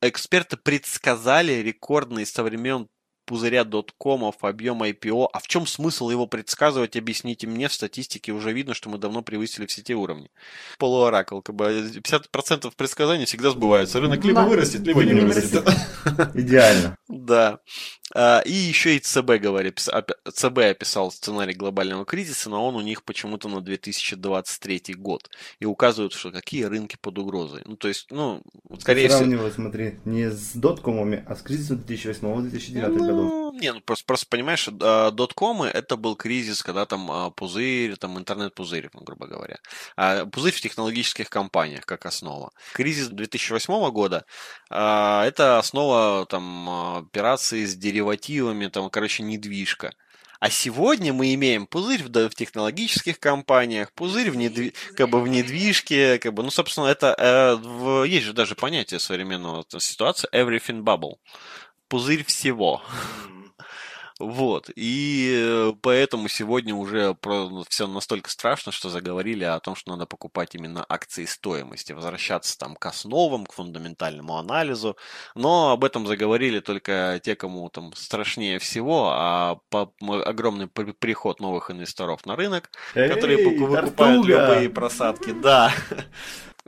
Эксперты 0.01 0.57
предсказали 0.57 1.53
рекордные 1.53 2.25
со 2.25 2.43
времен 2.43 2.89
пузыря 3.29 3.63
доткомов, 3.63 4.37
объем 4.41 4.81
IPO. 4.81 5.27
А 5.31 5.37
в 5.39 5.47
чем 5.47 5.67
смысл 5.67 6.09
его 6.09 6.25
предсказывать, 6.25 6.97
объясните 6.97 7.45
мне, 7.45 7.67
в 7.67 7.73
статистике 7.73 8.31
уже 8.31 8.51
видно, 8.51 8.73
что 8.73 8.89
мы 8.89 8.97
давно 8.97 9.21
превысили 9.21 9.67
все 9.67 9.83
те 9.83 9.93
уровни. 9.93 10.31
Полуоракл, 10.79 11.41
как 11.41 11.55
бы 11.55 11.91
50% 12.03 12.71
предсказаний 12.75 13.25
всегда 13.25 13.51
сбываются. 13.51 13.99
Рынок 13.99 14.25
либо 14.25 14.41
Да. 14.41 14.47
вырастет, 14.47 14.81
либо 14.81 15.03
не 15.05 15.13
Не 15.13 15.21
вырастет. 15.21 15.63
Идеально. 16.33 16.97
Да. 17.07 17.59
А, 18.15 18.39
И 18.45 18.51
еще 18.51 18.95
и 18.95 18.99
ЦБ 18.99 19.33
говорит, 19.39 19.79
ЦБ 19.79 20.57
описал 20.57 21.11
сценарий 21.11 21.53
глобального 21.53 22.05
кризиса, 22.05 22.49
но 22.49 22.65
он 22.67 22.75
у 22.75 22.81
них 22.81 23.03
почему-то 23.03 23.47
на 23.47 23.61
2023 23.61 24.95
год. 24.97 25.29
И 25.59 25.65
указывают, 25.65 26.13
что 26.13 26.31
какие 26.31 26.63
рынки 26.63 26.97
под 26.99 27.19
угрозой. 27.19 27.61
Ну, 27.65 27.75
то 27.75 27.87
есть, 27.87 28.07
ну, 28.09 28.41
скорее 28.79 29.07
всего... 29.07 29.19
Сравнивать, 29.19 29.53
смотри, 29.53 29.99
не 30.05 30.31
с 30.31 30.53
доткомами, 30.55 31.23
а 31.27 31.35
с 31.35 31.43
кризисом 31.43 31.77
2008-2009 31.87 32.97
годов. 32.97 33.18
Ну, 33.19 33.51
не, 33.53 33.73
ну 33.73 33.81
просто, 33.81 34.05
просто 34.05 34.25
понимаешь, 34.29 34.69
а, 34.81 35.11
доткомы 35.11 35.67
это 35.67 35.97
был 35.97 36.15
кризис, 36.15 36.63
когда 36.63 36.85
там 36.85 37.11
а, 37.11 37.29
пузырь, 37.31 37.95
там 37.97 38.17
интернет-пузырь, 38.17 38.89
ну, 38.93 39.01
грубо 39.01 39.27
говоря. 39.27 39.57
А, 39.95 40.25
пузырь 40.25 40.53
в 40.53 40.61
технологических 40.61 41.29
компаниях 41.29 41.85
как 41.85 42.05
основа. 42.05 42.51
Кризис 42.73 43.07
2008 43.07 43.89
года 43.91 44.25
это 44.69 45.57
основа 45.59 46.25
там 46.27 46.69
операции 46.97 47.65
с 47.65 47.75
деривативами, 47.75 48.67
там, 48.67 48.89
короче, 48.89 49.23
недвижка. 49.23 49.91
А 50.39 50.49
сегодня 50.49 51.11
мы 51.11 51.33
имеем 51.33 51.67
пузырь 51.67 52.01
в, 52.01 52.29
в 52.29 52.35
технологических 52.35 53.19
компаниях, 53.19 53.91
пузырь 53.93 54.31
в, 54.31 54.37
недви, 54.37 54.73
как 54.95 55.09
бы 55.09 55.21
в 55.21 55.27
недвижке, 55.27 56.17
как 56.17 56.33
бы, 56.33 56.43
ну, 56.43 56.49
собственно, 56.49 56.85
это 56.87 57.13
э, 57.17 57.55
в- 57.55 58.03
есть 58.05 58.25
же 58.25 58.33
даже 58.33 58.55
понятие 58.55 59.01
современного 59.01 59.65
ситуации 59.79 60.29
everything 60.33 60.81
bubble. 60.81 61.15
Пузырь 61.89 62.23
всего. 62.23 62.81
Вот. 64.19 64.69
И 64.75 65.33
э, 65.33 65.71
поэтому 65.81 66.27
сегодня 66.27 66.75
уже 66.75 67.15
все 67.69 67.87
настолько 67.87 68.29
страшно, 68.29 68.73
что 68.73 68.89
заговорили 68.89 69.45
о 69.45 69.61
том, 69.61 69.75
что 69.77 69.91
надо 69.91 70.05
покупать 70.05 70.55
именно 70.55 70.85
акции 70.89 71.23
стоимости, 71.23 71.93
возвращаться 71.93 72.57
там 72.57 72.75
к 72.75 72.85
основам, 72.85 73.45
к 73.45 73.53
фундаментальному 73.53 74.37
анализу. 74.37 74.97
Но 75.35 75.71
об 75.71 75.85
этом 75.85 76.05
заговорили 76.05 76.59
только 76.59 77.21
те, 77.23 77.37
кому 77.37 77.69
там 77.69 77.93
страшнее 77.95 78.59
всего, 78.59 79.09
а 79.13 79.59
по- 79.69 79.93
огромный 80.25 80.67
при- 80.67 80.91
приход 80.91 81.39
новых 81.39 81.71
инвесторов 81.71 82.25
на 82.25 82.35
рынок, 82.35 82.69
которые 82.93 83.37
Эй, 83.39 83.45
поку- 83.45 83.67
выкупают 83.67 83.95
Тартуга! 83.95 84.27
любые 84.27 84.69
просадки. 84.69 85.31
Да. 85.31 85.71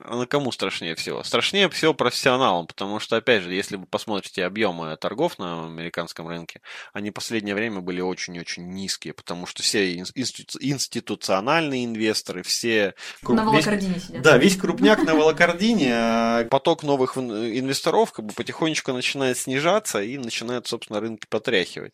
Ну, 0.09 0.25
кому 0.27 0.51
страшнее 0.51 0.95
всего? 0.95 1.23
Страшнее 1.23 1.69
всего 1.69 1.93
профессионалам, 1.93 2.67
потому 2.67 2.99
что, 2.99 3.17
опять 3.17 3.43
же, 3.43 3.53
если 3.53 3.75
вы 3.75 3.85
посмотрите 3.85 4.45
объемы 4.45 4.95
торгов 4.97 5.37
на 5.39 5.65
американском 5.65 6.27
рынке, 6.27 6.61
они 6.93 7.09
в 7.11 7.13
последнее 7.13 7.55
время 7.55 7.81
были 7.81 8.01
очень-очень 8.01 8.67
низкие, 8.69 9.13
потому 9.13 9.45
что 9.45 9.63
все 9.63 9.93
ин- 9.95 10.05
институ- 10.15 10.57
институциональные 10.59 11.85
инвесторы, 11.85 12.43
все... 12.43 12.93
кру- 13.23 13.33
На 13.35 13.41
весь- 13.43 13.65
волокордине 13.65 13.99
сидят. 13.99 14.21
да, 14.21 14.37
весь 14.37 14.57
крупняк 14.57 15.03
на 15.03 15.15
волокордине, 15.15 15.91
а 15.93 16.45
поток 16.45 16.83
новых 16.83 17.17
ин- 17.17 17.31
инвесторов 17.59 18.11
как 18.11 18.25
бы 18.25 18.33
потихонечку 18.33 18.93
начинает 18.93 19.37
снижаться 19.37 20.01
и 20.01 20.17
начинает, 20.17 20.67
собственно, 20.67 20.99
рынки 20.99 21.25
потряхивать. 21.29 21.93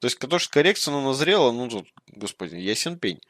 То 0.00 0.06
есть, 0.06 0.18
то, 0.18 0.38
что 0.38 0.50
коррекция 0.52 0.92
ну, 0.92 1.00
назрела, 1.02 1.52
ну, 1.52 1.68
тут, 1.68 1.88
господи, 2.08 2.56
ясен 2.56 2.98
пень. 2.98 3.20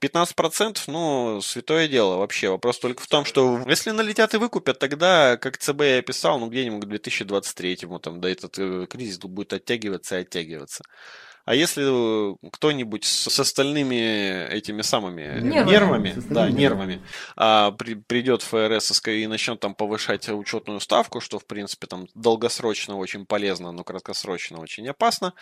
15%, 0.00 0.78
ну, 0.86 1.40
святое 1.40 1.88
дело 1.88 2.16
вообще. 2.16 2.48
Вопрос 2.48 2.78
только 2.78 3.02
в 3.02 3.06
том, 3.08 3.24
что 3.24 3.62
если 3.66 3.90
налетят 3.90 4.34
и 4.34 4.38
выкупят, 4.38 4.78
тогда, 4.78 5.36
как 5.36 5.58
ЦБ 5.58 5.80
и 5.82 5.98
описал, 5.98 6.38
ну, 6.38 6.48
где-нибудь 6.48 6.84
к 6.84 6.92
2023-му, 6.92 7.98
там, 7.98 8.20
да, 8.20 8.30
этот 8.30 8.58
э, 8.58 8.86
кризис 8.88 9.18
будет 9.18 9.52
оттягиваться 9.52 10.18
и 10.18 10.22
оттягиваться. 10.22 10.84
А 11.48 11.54
если 11.54 11.82
э, 11.88 12.36
кто-нибудь 12.52 13.04
с, 13.06 13.30
с 13.30 13.40
остальными 13.40 14.48
этими 14.50 14.82
самыми 14.82 15.40
Нервами. 15.40 15.70
нервами, 15.70 16.14
да, 16.28 16.50
нервами. 16.50 17.00
а, 17.36 17.70
при- 17.70 17.94
придет 17.94 18.42
ФРС 18.42 19.00
и 19.08 19.26
начнет 19.26 19.58
там 19.58 19.74
повышать 19.74 20.28
учетную 20.28 20.78
ставку, 20.80 21.20
что, 21.20 21.38
в 21.38 21.46
принципе, 21.46 21.86
там 21.86 22.06
долгосрочно 22.14 22.98
очень 22.98 23.24
полезно, 23.24 23.72
но 23.72 23.82
краткосрочно 23.82 24.60
очень 24.60 24.86
опасно, 24.90 25.32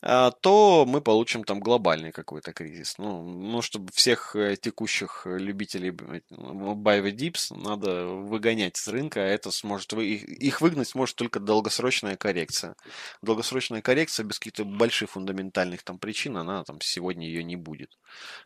а, 0.00 0.30
то 0.30 0.84
мы 0.86 1.00
получим 1.00 1.42
там 1.42 1.58
глобальный 1.58 2.12
какой-то 2.12 2.52
кризис. 2.52 2.94
Ну, 2.96 3.24
ну 3.24 3.60
чтобы 3.60 3.90
всех 3.92 4.36
э, 4.36 4.54
текущих 4.54 5.22
любителей 5.26 5.92
ну, 6.30 6.74
buy 6.76 7.02
the 7.02 7.10
dips 7.10 7.52
надо 7.52 8.06
выгонять 8.06 8.76
с 8.76 8.86
рынка, 8.86 9.22
а 9.22 9.26
это 9.26 9.50
сможет 9.50 9.92
их, 9.94 10.22
их 10.22 10.60
выгнать 10.60 10.86
сможет 10.86 11.16
только 11.16 11.40
долгосрочная 11.40 12.16
коррекция. 12.16 12.76
Долгосрочная 13.22 13.82
коррекция 13.82 14.22
без 14.22 14.38
каких-то 14.38 14.64
больших 14.64 15.16
фундаментальных 15.48 15.82
там 15.82 15.98
причин, 15.98 16.36
она 16.36 16.62
там 16.64 16.78
сегодня 16.80 17.26
ее 17.26 17.42
не 17.42 17.56
будет. 17.56 17.90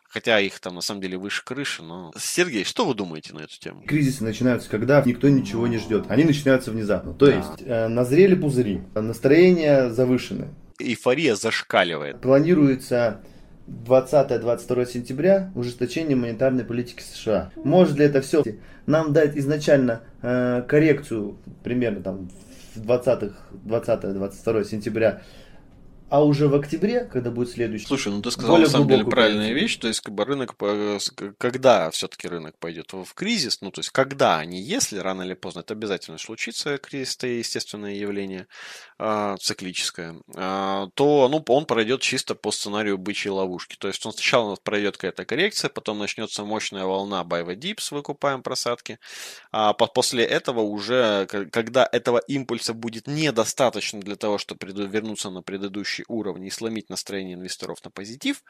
Хотя 0.09 0.39
их 0.39 0.59
там 0.59 0.75
на 0.75 0.81
самом 0.81 1.01
деле 1.01 1.17
выше 1.17 1.43
крыши, 1.43 1.83
но... 1.83 2.11
Сергей, 2.17 2.63
что 2.63 2.85
вы 2.85 2.93
думаете 2.95 3.33
на 3.33 3.39
эту 3.39 3.59
тему? 3.59 3.83
Кризисы 3.85 4.23
начинаются, 4.23 4.69
когда 4.69 5.01
никто 5.05 5.29
ничего 5.29 5.67
не 5.67 5.77
ждет. 5.77 6.05
Они 6.09 6.23
начинаются 6.23 6.71
внезапно. 6.71 7.13
То 7.13 7.27
Да. 7.27 7.35
есть, 7.35 7.61
э, 7.65 7.87
назрели 7.87 8.35
пузыри, 8.35 8.81
настроения 8.95 9.89
завышены. 9.89 10.49
Эйфория 10.79 11.35
зашкаливает. 11.35 12.21
Планируется 12.21 13.21
20-22 13.67 14.85
сентября 14.85 15.51
ужесточение 15.55 16.15
монетарной 16.15 16.63
политики 16.63 17.01
США. 17.01 17.51
Может 17.55 17.97
ли 17.97 18.05
это 18.05 18.21
все 18.21 18.43
нам 18.85 19.13
дать 19.13 19.37
изначально 19.37 20.01
э, 20.21 20.63
коррекцию 20.67 21.37
примерно 21.63 22.01
там 22.01 22.29
в 22.75 22.81
20 22.81 23.31
20-22 23.65 24.63
сентября, 24.65 25.21
а 26.13 26.23
уже 26.23 26.47
в 26.47 26.53
октябре, 26.53 27.05
когда 27.05 27.31
будет 27.31 27.49
следующий, 27.49 27.87
Слушай, 27.87 28.13
ну 28.13 28.21
ты 28.21 28.29
сказал 28.29 28.57
на 28.57 28.67
самом 28.67 28.87
деле 28.87 29.03
правильная 29.03 29.47
коррекцию. 29.47 29.63
вещь, 29.63 29.77
то 29.77 29.87
есть 29.87 29.99
как 30.01 30.13
бы 30.13 30.23
рынок, 30.23 30.53
когда 31.39 31.89
все-таки 31.89 32.27
рынок 32.27 32.55
пойдет 32.59 32.93
в 32.93 33.15
кризис, 33.15 33.61
ну 33.61 33.71
то 33.71 33.79
есть 33.79 33.89
когда, 33.89 34.37
а 34.37 34.45
не 34.45 34.61
если, 34.61 34.99
рано 34.99 35.23
или 35.23 35.33
поздно, 35.33 35.61
это 35.61 35.73
обязательно 35.73 36.19
случится, 36.19 36.77
кризис 36.77 37.15
это 37.15 37.25
естественное 37.25 37.95
явление, 37.95 38.45
циклическое, 39.39 40.15
а, 40.35 40.87
то 40.95 41.27
ну, 41.29 41.43
он 41.47 41.65
пройдет 41.65 42.01
чисто 42.01 42.35
по 42.35 42.51
сценарию 42.51 42.97
бычьей 42.97 43.31
ловушки, 43.31 43.75
то 43.77 43.87
есть 43.87 44.05
он 44.05 44.13
сначала 44.13 44.55
пройдет 44.63 44.97
какая-то 44.97 45.25
коррекция, 45.25 45.69
потом 45.69 45.99
начнется 45.99 46.43
мощная 46.45 46.85
волна 46.85 47.23
buy 47.23 47.45
the 47.45 47.55
dips, 47.55 47.93
выкупаем 47.93 48.43
просадки, 48.43 48.99
а 49.51 49.73
по- 49.73 49.87
после 49.87 50.25
этого 50.25 50.61
уже, 50.61 51.27
когда 51.27 51.87
этого 51.91 52.19
импульса 52.19 52.73
будет 52.73 53.07
недостаточно 53.07 53.99
для 54.01 54.15
того, 54.15 54.37
чтобы 54.37 54.67
вернуться 54.67 55.29
на 55.29 55.41
предыдущий 55.41 56.05
уровень 56.07 56.45
и 56.45 56.49
сломить 56.49 56.89
настроение 56.89 57.35
инвесторов 57.35 57.83
на 57.83 57.91
позитив, 57.91 58.43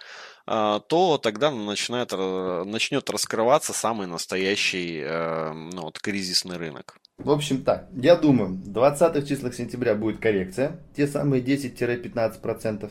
а, 0.45 0.79
то 0.81 1.17
тогда 1.17 1.51
начинает, 1.51 2.13
ра- 2.13 2.63
начнет 2.65 3.09
раскрываться 3.09 3.73
самый 3.73 4.07
настоящий 4.07 4.99
э, 5.03 5.53
ну, 5.53 5.83
вот, 5.83 5.99
кризисный 5.99 6.57
рынок. 6.57 6.97
В 7.19 7.29
общем 7.29 7.63
так, 7.63 7.87
я 7.95 8.15
думаю, 8.15 8.49
в 8.55 8.67
20 8.71 9.27
числах 9.27 9.53
сентября 9.53 9.93
будет 9.93 10.19
коррекция, 10.19 10.79
те 10.95 11.07
самые 11.07 11.43
10-15%. 11.43 12.89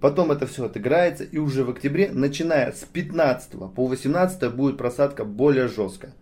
Потом 0.00 0.32
это 0.32 0.46
все 0.46 0.64
отыграется, 0.64 1.22
и 1.24 1.38
уже 1.38 1.62
в 1.62 1.70
октябре, 1.70 2.10
начиная 2.10 2.72
с 2.72 2.80
15 2.84 3.72
по 3.74 3.86
18 3.86 4.52
будет 4.52 4.76
просадка 4.76 5.24
более 5.24 5.68
жесткая. 5.68 6.12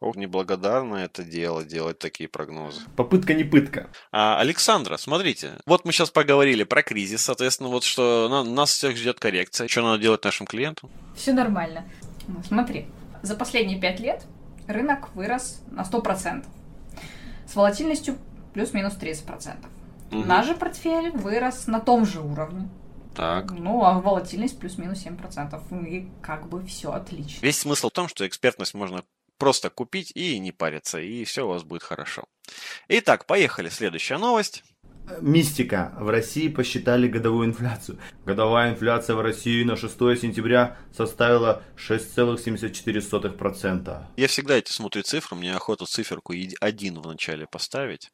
Ох, 0.00 0.16
неблагодарно 0.16 0.96
это 0.96 1.22
дело, 1.22 1.62
делать 1.62 1.98
такие 1.98 2.28
прогнозы. 2.28 2.80
Попытка 2.96 3.34
не 3.34 3.44
пытка. 3.44 3.90
А, 4.10 4.40
Александра, 4.40 4.96
смотрите, 4.96 5.52
вот 5.66 5.84
мы 5.84 5.92
сейчас 5.92 6.10
поговорили 6.10 6.64
про 6.64 6.82
кризис, 6.82 7.20
соответственно, 7.22 7.68
вот 7.68 7.84
что 7.84 8.28
на- 8.30 8.42
нас 8.42 8.70
всех 8.70 8.96
ждет 8.96 9.20
коррекция. 9.20 9.68
Что 9.68 9.82
надо 9.82 10.02
делать 10.02 10.24
нашим 10.24 10.46
клиентам? 10.46 10.90
Все 11.14 11.32
нормально. 11.34 11.84
Смотри, 12.48 12.86
за 13.22 13.36
последние 13.36 13.78
пять 13.78 14.00
лет 14.00 14.24
рынок 14.66 15.14
вырос 15.14 15.60
на 15.70 15.84
100%. 15.84 16.46
С 17.50 17.56
волатильностью 17.56 18.16
плюс-минус 18.54 18.94
30%. 18.94 19.56
Мгм. 20.10 20.28
Наш 20.28 20.46
же 20.46 20.54
портфель 20.54 21.10
вырос 21.10 21.66
на 21.66 21.80
том 21.80 22.06
же 22.06 22.20
уровне. 22.20 22.68
Так. 23.16 23.50
Ну, 23.50 23.82
а 23.84 24.00
волатильность 24.00 24.58
плюс-минус 24.58 25.04
7%. 25.04 25.84
И 25.88 26.08
как 26.22 26.48
бы 26.48 26.64
все 26.64 26.92
отлично. 26.92 27.44
Весь 27.44 27.58
смысл 27.58 27.88
в 27.88 27.92
том, 27.92 28.08
что 28.08 28.26
экспертность 28.26 28.74
можно 28.74 29.02
просто 29.36 29.70
купить 29.70 30.12
и 30.14 30.38
не 30.38 30.52
париться, 30.52 31.00
и 31.00 31.24
все 31.24 31.44
у 31.44 31.48
вас 31.48 31.64
будет 31.64 31.82
хорошо. 31.82 32.24
Итак, 32.88 33.26
поехали. 33.26 33.68
Следующая 33.68 34.18
новость. 34.18 34.62
Мистика. 35.20 35.92
В 35.98 36.08
России 36.08 36.48
посчитали 36.48 37.08
годовую 37.08 37.48
инфляцию. 37.48 37.98
Годовая 38.24 38.70
инфляция 38.72 39.16
в 39.16 39.20
России 39.20 39.64
на 39.64 39.76
6 39.76 39.94
сентября 40.20 40.76
составила 40.96 41.62
6,74%. 41.76 44.02
Я 44.16 44.28
всегда 44.28 44.56
эти 44.56 44.72
смотрю 44.72 45.02
цифры, 45.02 45.36
мне 45.36 45.54
охота 45.54 45.84
циферку 45.86 46.32
один 46.60 47.00
в 47.00 47.06
начале 47.06 47.46
поставить. 47.46 48.12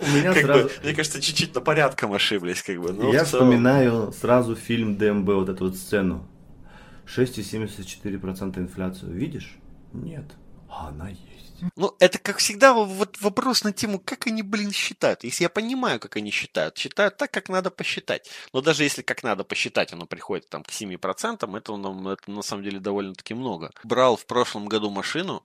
Мне 0.00 0.94
кажется, 0.94 1.20
чуть-чуть 1.20 1.54
на 1.54 1.60
порядком 1.60 2.12
ошиблись, 2.12 2.62
как 2.62 2.80
бы. 2.80 3.12
Я 3.12 3.24
вспоминаю 3.24 4.12
сразу 4.12 4.56
фильм 4.56 4.96
ДМБ, 4.96 5.28
вот 5.28 5.48
эту 5.48 5.66
вот 5.66 5.76
сцену. 5.76 6.26
6,74% 7.06 8.58
инфляцию. 8.58 9.12
Видишь? 9.12 9.56
Нет. 9.92 10.24
А 10.68 10.88
она 10.88 11.08
есть. 11.08 11.22
Ну, 11.76 11.96
это, 11.98 12.18
как 12.18 12.38
всегда, 12.38 12.72
вот 12.72 13.20
вопрос 13.20 13.64
на 13.64 13.72
тему, 13.72 13.98
как 13.98 14.26
они, 14.26 14.42
блин, 14.42 14.72
считают. 14.72 15.24
Если 15.24 15.44
я 15.44 15.48
понимаю, 15.48 16.00
как 16.00 16.16
они 16.16 16.30
считают, 16.30 16.76
считают 16.78 17.16
так, 17.16 17.30
как 17.30 17.48
надо 17.48 17.70
посчитать. 17.70 18.28
Но 18.52 18.60
даже 18.60 18.84
если 18.84 19.02
как 19.02 19.22
надо 19.22 19.44
посчитать, 19.44 19.92
оно 19.92 20.06
приходит 20.06 20.48
там 20.48 20.62
к 20.62 20.70
7%, 20.70 21.56
это, 21.56 22.12
это 22.12 22.30
на 22.30 22.42
самом 22.42 22.64
деле 22.64 22.80
довольно-таки 22.80 23.34
много. 23.34 23.70
Брал 23.84 24.16
в 24.16 24.26
прошлом 24.26 24.66
году 24.66 24.90
машину, 24.90 25.44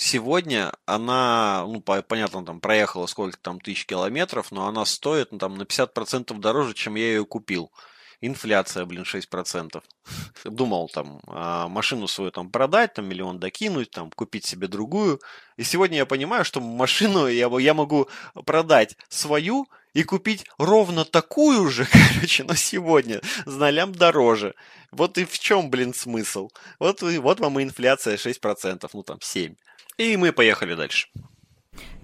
Сегодня 0.00 0.72
она, 0.86 1.64
ну, 1.66 1.80
по- 1.80 2.02
понятно, 2.02 2.44
там 2.44 2.60
проехала 2.60 3.06
сколько 3.06 3.36
там 3.36 3.58
тысяч 3.58 3.84
километров, 3.84 4.52
но 4.52 4.68
она 4.68 4.84
стоит 4.84 5.32
ну, 5.32 5.38
там 5.38 5.56
на 5.58 5.64
50% 5.64 6.38
дороже, 6.38 6.72
чем 6.74 6.94
я 6.94 7.08
ее 7.08 7.24
купил. 7.24 7.72
Инфляция, 8.20 8.84
блин, 8.84 9.04
6%. 9.04 9.82
Думал 10.44 10.88
там 10.88 11.20
а, 11.26 11.68
машину 11.68 12.08
свою 12.08 12.30
там 12.30 12.50
продать, 12.50 12.94
там 12.94 13.06
миллион 13.06 13.38
докинуть, 13.38 13.90
там 13.90 14.10
купить 14.10 14.44
себе 14.44 14.66
другую. 14.66 15.20
И 15.56 15.64
сегодня 15.64 15.98
я 15.98 16.06
понимаю, 16.06 16.44
что 16.44 16.60
машину 16.60 17.28
я, 17.28 17.48
я 17.58 17.74
могу 17.74 18.08
продать 18.44 18.96
свою 19.08 19.68
и 19.94 20.02
купить 20.02 20.44
ровно 20.58 21.04
такую 21.04 21.70
же, 21.70 21.86
короче, 22.14 22.44
но 22.44 22.54
сегодня 22.54 23.20
с 23.46 23.54
нолям 23.54 23.94
дороже. 23.94 24.54
Вот 24.90 25.18
и 25.18 25.24
в 25.24 25.38
чем, 25.38 25.70
блин, 25.70 25.94
смысл? 25.94 26.50
Вот, 26.78 27.02
вот 27.02 27.40
вам 27.40 27.60
и 27.60 27.62
инфляция 27.62 28.16
6%, 28.16 28.88
ну 28.92 29.02
там 29.02 29.18
7%. 29.18 29.56
И 29.98 30.16
мы 30.16 30.32
поехали 30.32 30.74
дальше. 30.74 31.08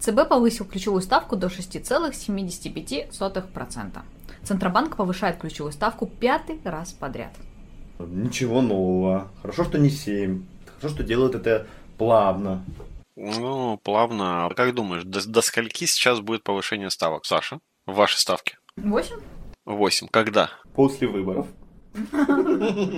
ЦБ 0.00 0.29
повысил 0.29 0.66
ключевую 0.66 1.03
ставку 1.03 1.37
до 1.37 1.46
6,75%. 1.46 4.03
Центробанк 4.44 4.96
повышает 4.96 5.38
ключевую 5.38 5.72
ставку 5.72 6.07
пятый 6.07 6.61
раз 6.64 6.92
подряд. 6.92 7.33
Ничего 7.98 8.61
нового. 8.61 9.28
Хорошо, 9.40 9.64
что 9.64 9.78
не 9.78 9.90
7. 9.90 10.44
Хорошо, 10.66 10.94
что 10.94 11.04
делают 11.04 11.35
это 11.35 11.66
плавно. 11.96 12.64
Ну, 13.16 13.78
плавно. 13.83 14.46
А 14.46 14.54
как 14.54 14.74
думаешь, 14.74 15.04
до, 15.04 15.26
до 15.26 15.40
скольки 15.40 15.87
сейчас 15.87 16.20
будет 16.20 16.42
повышение 16.42 16.90
ставок, 16.90 17.24
Саша? 17.24 17.61
Ваши 17.87 18.20
ставки? 18.20 18.59
8? 18.76 19.16
8. 19.64 20.09
Когда? 20.09 20.50
После 20.74 21.07
выборов. 21.09 21.46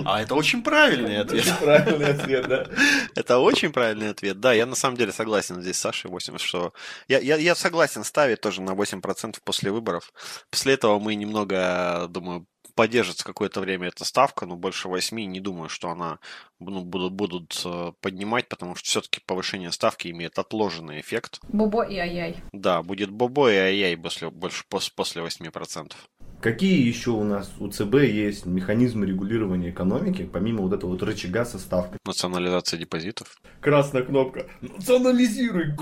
А 0.05 0.21
это 0.21 0.35
очень 0.35 0.63
правильный 0.63 1.19
ответ. 1.19 1.53
Правильный 1.59 2.11
ответ, 2.11 2.47
да. 2.47 2.67
Это 3.15 3.37
очень 3.39 3.71
правильный 3.71 4.09
ответ. 4.09 4.39
Да, 4.39 4.53
я 4.53 4.65
на 4.65 4.75
самом 4.75 4.97
деле 4.97 5.11
согласен 5.11 5.61
здесь 5.61 5.77
с 5.77 5.81
Сашей 5.81 6.09
8, 6.09 6.37
что 6.37 6.73
я, 7.07 7.19
я, 7.19 7.37
я 7.37 7.55
согласен 7.55 8.03
ставить 8.03 8.41
тоже 8.41 8.61
на 8.61 8.71
8% 8.71 9.37
после 9.43 9.71
выборов. 9.71 10.11
После 10.49 10.73
этого 10.73 10.99
мы 10.99 11.15
немного, 11.15 12.07
думаю, 12.09 12.47
поддержится 12.77 13.25
какое-то 13.25 13.59
время 13.59 13.87
эта 13.87 14.05
ставка, 14.05 14.45
но 14.45 14.55
больше 14.55 14.87
8 14.87 15.19
не 15.19 15.39
думаю, 15.39 15.67
что 15.67 15.89
она 15.89 16.19
ну, 16.59 16.83
будут, 16.85 17.13
будут 17.13 17.61
э, 17.65 17.91
поднимать, 18.01 18.47
потому 18.47 18.75
что 18.75 18.87
все-таки 18.87 19.19
повышение 19.25 19.71
ставки 19.71 20.09
имеет 20.09 20.37
отложенный 20.37 21.01
эффект. 21.01 21.39
Бобо 21.49 21.83
и 21.83 21.97
ай-яй. 21.97 22.37
Да, 22.53 22.83
будет 22.83 23.09
бобо 23.09 23.51
и 23.51 23.55
ай-яй 23.55 23.97
после, 23.97 24.29
больше, 24.29 24.63
пос- 24.69 24.91
после 24.95 25.23
8%. 25.23 25.93
Какие 26.41 26.87
еще 26.87 27.11
у 27.11 27.23
нас 27.23 27.51
у 27.59 27.67
ЦБ 27.67 27.95
есть 28.03 28.45
механизмы 28.45 29.07
регулирования 29.07 29.71
экономики, 29.71 30.29
помимо 30.31 30.61
вот 30.61 30.73
этого 30.73 30.91
вот 30.91 31.01
рычага 31.01 31.45
со 31.45 31.57
ставкой? 31.57 31.97
Национализация 32.05 32.77
депозитов. 32.79 33.35
Красная 33.59 34.03
кнопка. 34.03 34.45
Национализируй. 34.61 35.73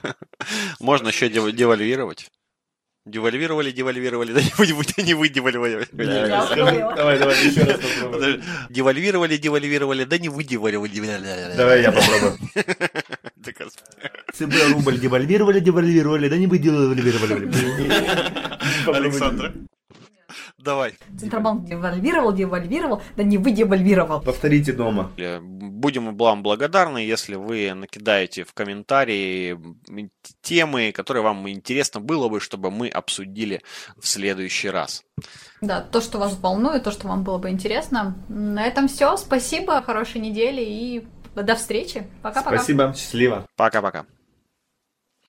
Можно 0.80 1.08
еще 1.08 1.30
дев- 1.30 1.52
девальвировать. 1.52 2.28
Девальвировали, 3.06 3.70
девальвировали, 3.70 4.34
да 4.34 4.42
не 4.42 4.72
вы, 4.74 4.84
да 4.94 5.02
не 5.02 5.14
вы 5.14 5.30
девальвировали. 5.30 5.86
Давай, 5.92 7.18
давай, 7.18 7.46
еще 7.48 7.62
раз. 7.62 7.80
Подожди. 8.12 8.42
Девальвировали, 8.68 9.36
девальвировали, 9.38 10.04
да 10.04 10.18
не 10.18 10.28
вы 10.28 10.44
девальвировали. 10.44 11.56
Давай 11.56 11.80
я 11.80 11.90
попробую. 11.92 12.36
ЦБ 14.34 14.52
рубль 14.74 14.98
девальвировали, 14.98 15.60
девальвировали, 15.60 16.28
да 16.28 16.36
не 16.36 16.46
вы 16.46 16.58
девальвировали. 16.58 17.50
Александра. 18.94 19.54
Давай. 20.58 20.94
Центробанк 21.18 21.66
девальвировал, 21.66 22.32
девальвировал, 22.32 23.00
да 23.16 23.22
не 23.22 23.38
вы 23.38 23.52
девальвировал. 23.52 24.20
Повторите 24.20 24.72
дома. 24.72 25.12
Э, 25.16 25.38
Будем 25.40 26.16
вам 26.16 26.42
благодарны, 26.42 26.98
если 26.98 27.36
вы 27.36 27.72
накидаете 27.72 28.42
в 28.42 28.52
комментарии 28.52 29.56
темы, 30.42 30.90
которые 30.90 31.22
вам 31.22 31.48
интересно 31.48 32.00
было 32.00 32.28
бы, 32.28 32.40
чтобы 32.40 32.72
мы 32.72 32.88
обсудили 32.88 33.62
в 33.96 34.08
следующий 34.08 34.70
раз. 34.70 35.04
Да, 35.60 35.80
то, 35.80 36.00
что 36.00 36.18
вас 36.18 36.36
волнует, 36.40 36.82
то, 36.82 36.90
что 36.90 37.06
вам 37.06 37.22
было 37.22 37.38
бы 37.38 37.50
интересно. 37.50 38.16
На 38.28 38.66
этом 38.66 38.88
все. 38.88 39.16
Спасибо, 39.16 39.80
хорошей 39.82 40.20
недели 40.20 40.62
и 40.62 41.06
до 41.36 41.54
встречи. 41.54 42.08
Пока-пока. 42.22 42.56
Спасибо, 42.56 42.92
счастливо. 42.96 43.46
Пока-пока. 43.56 44.06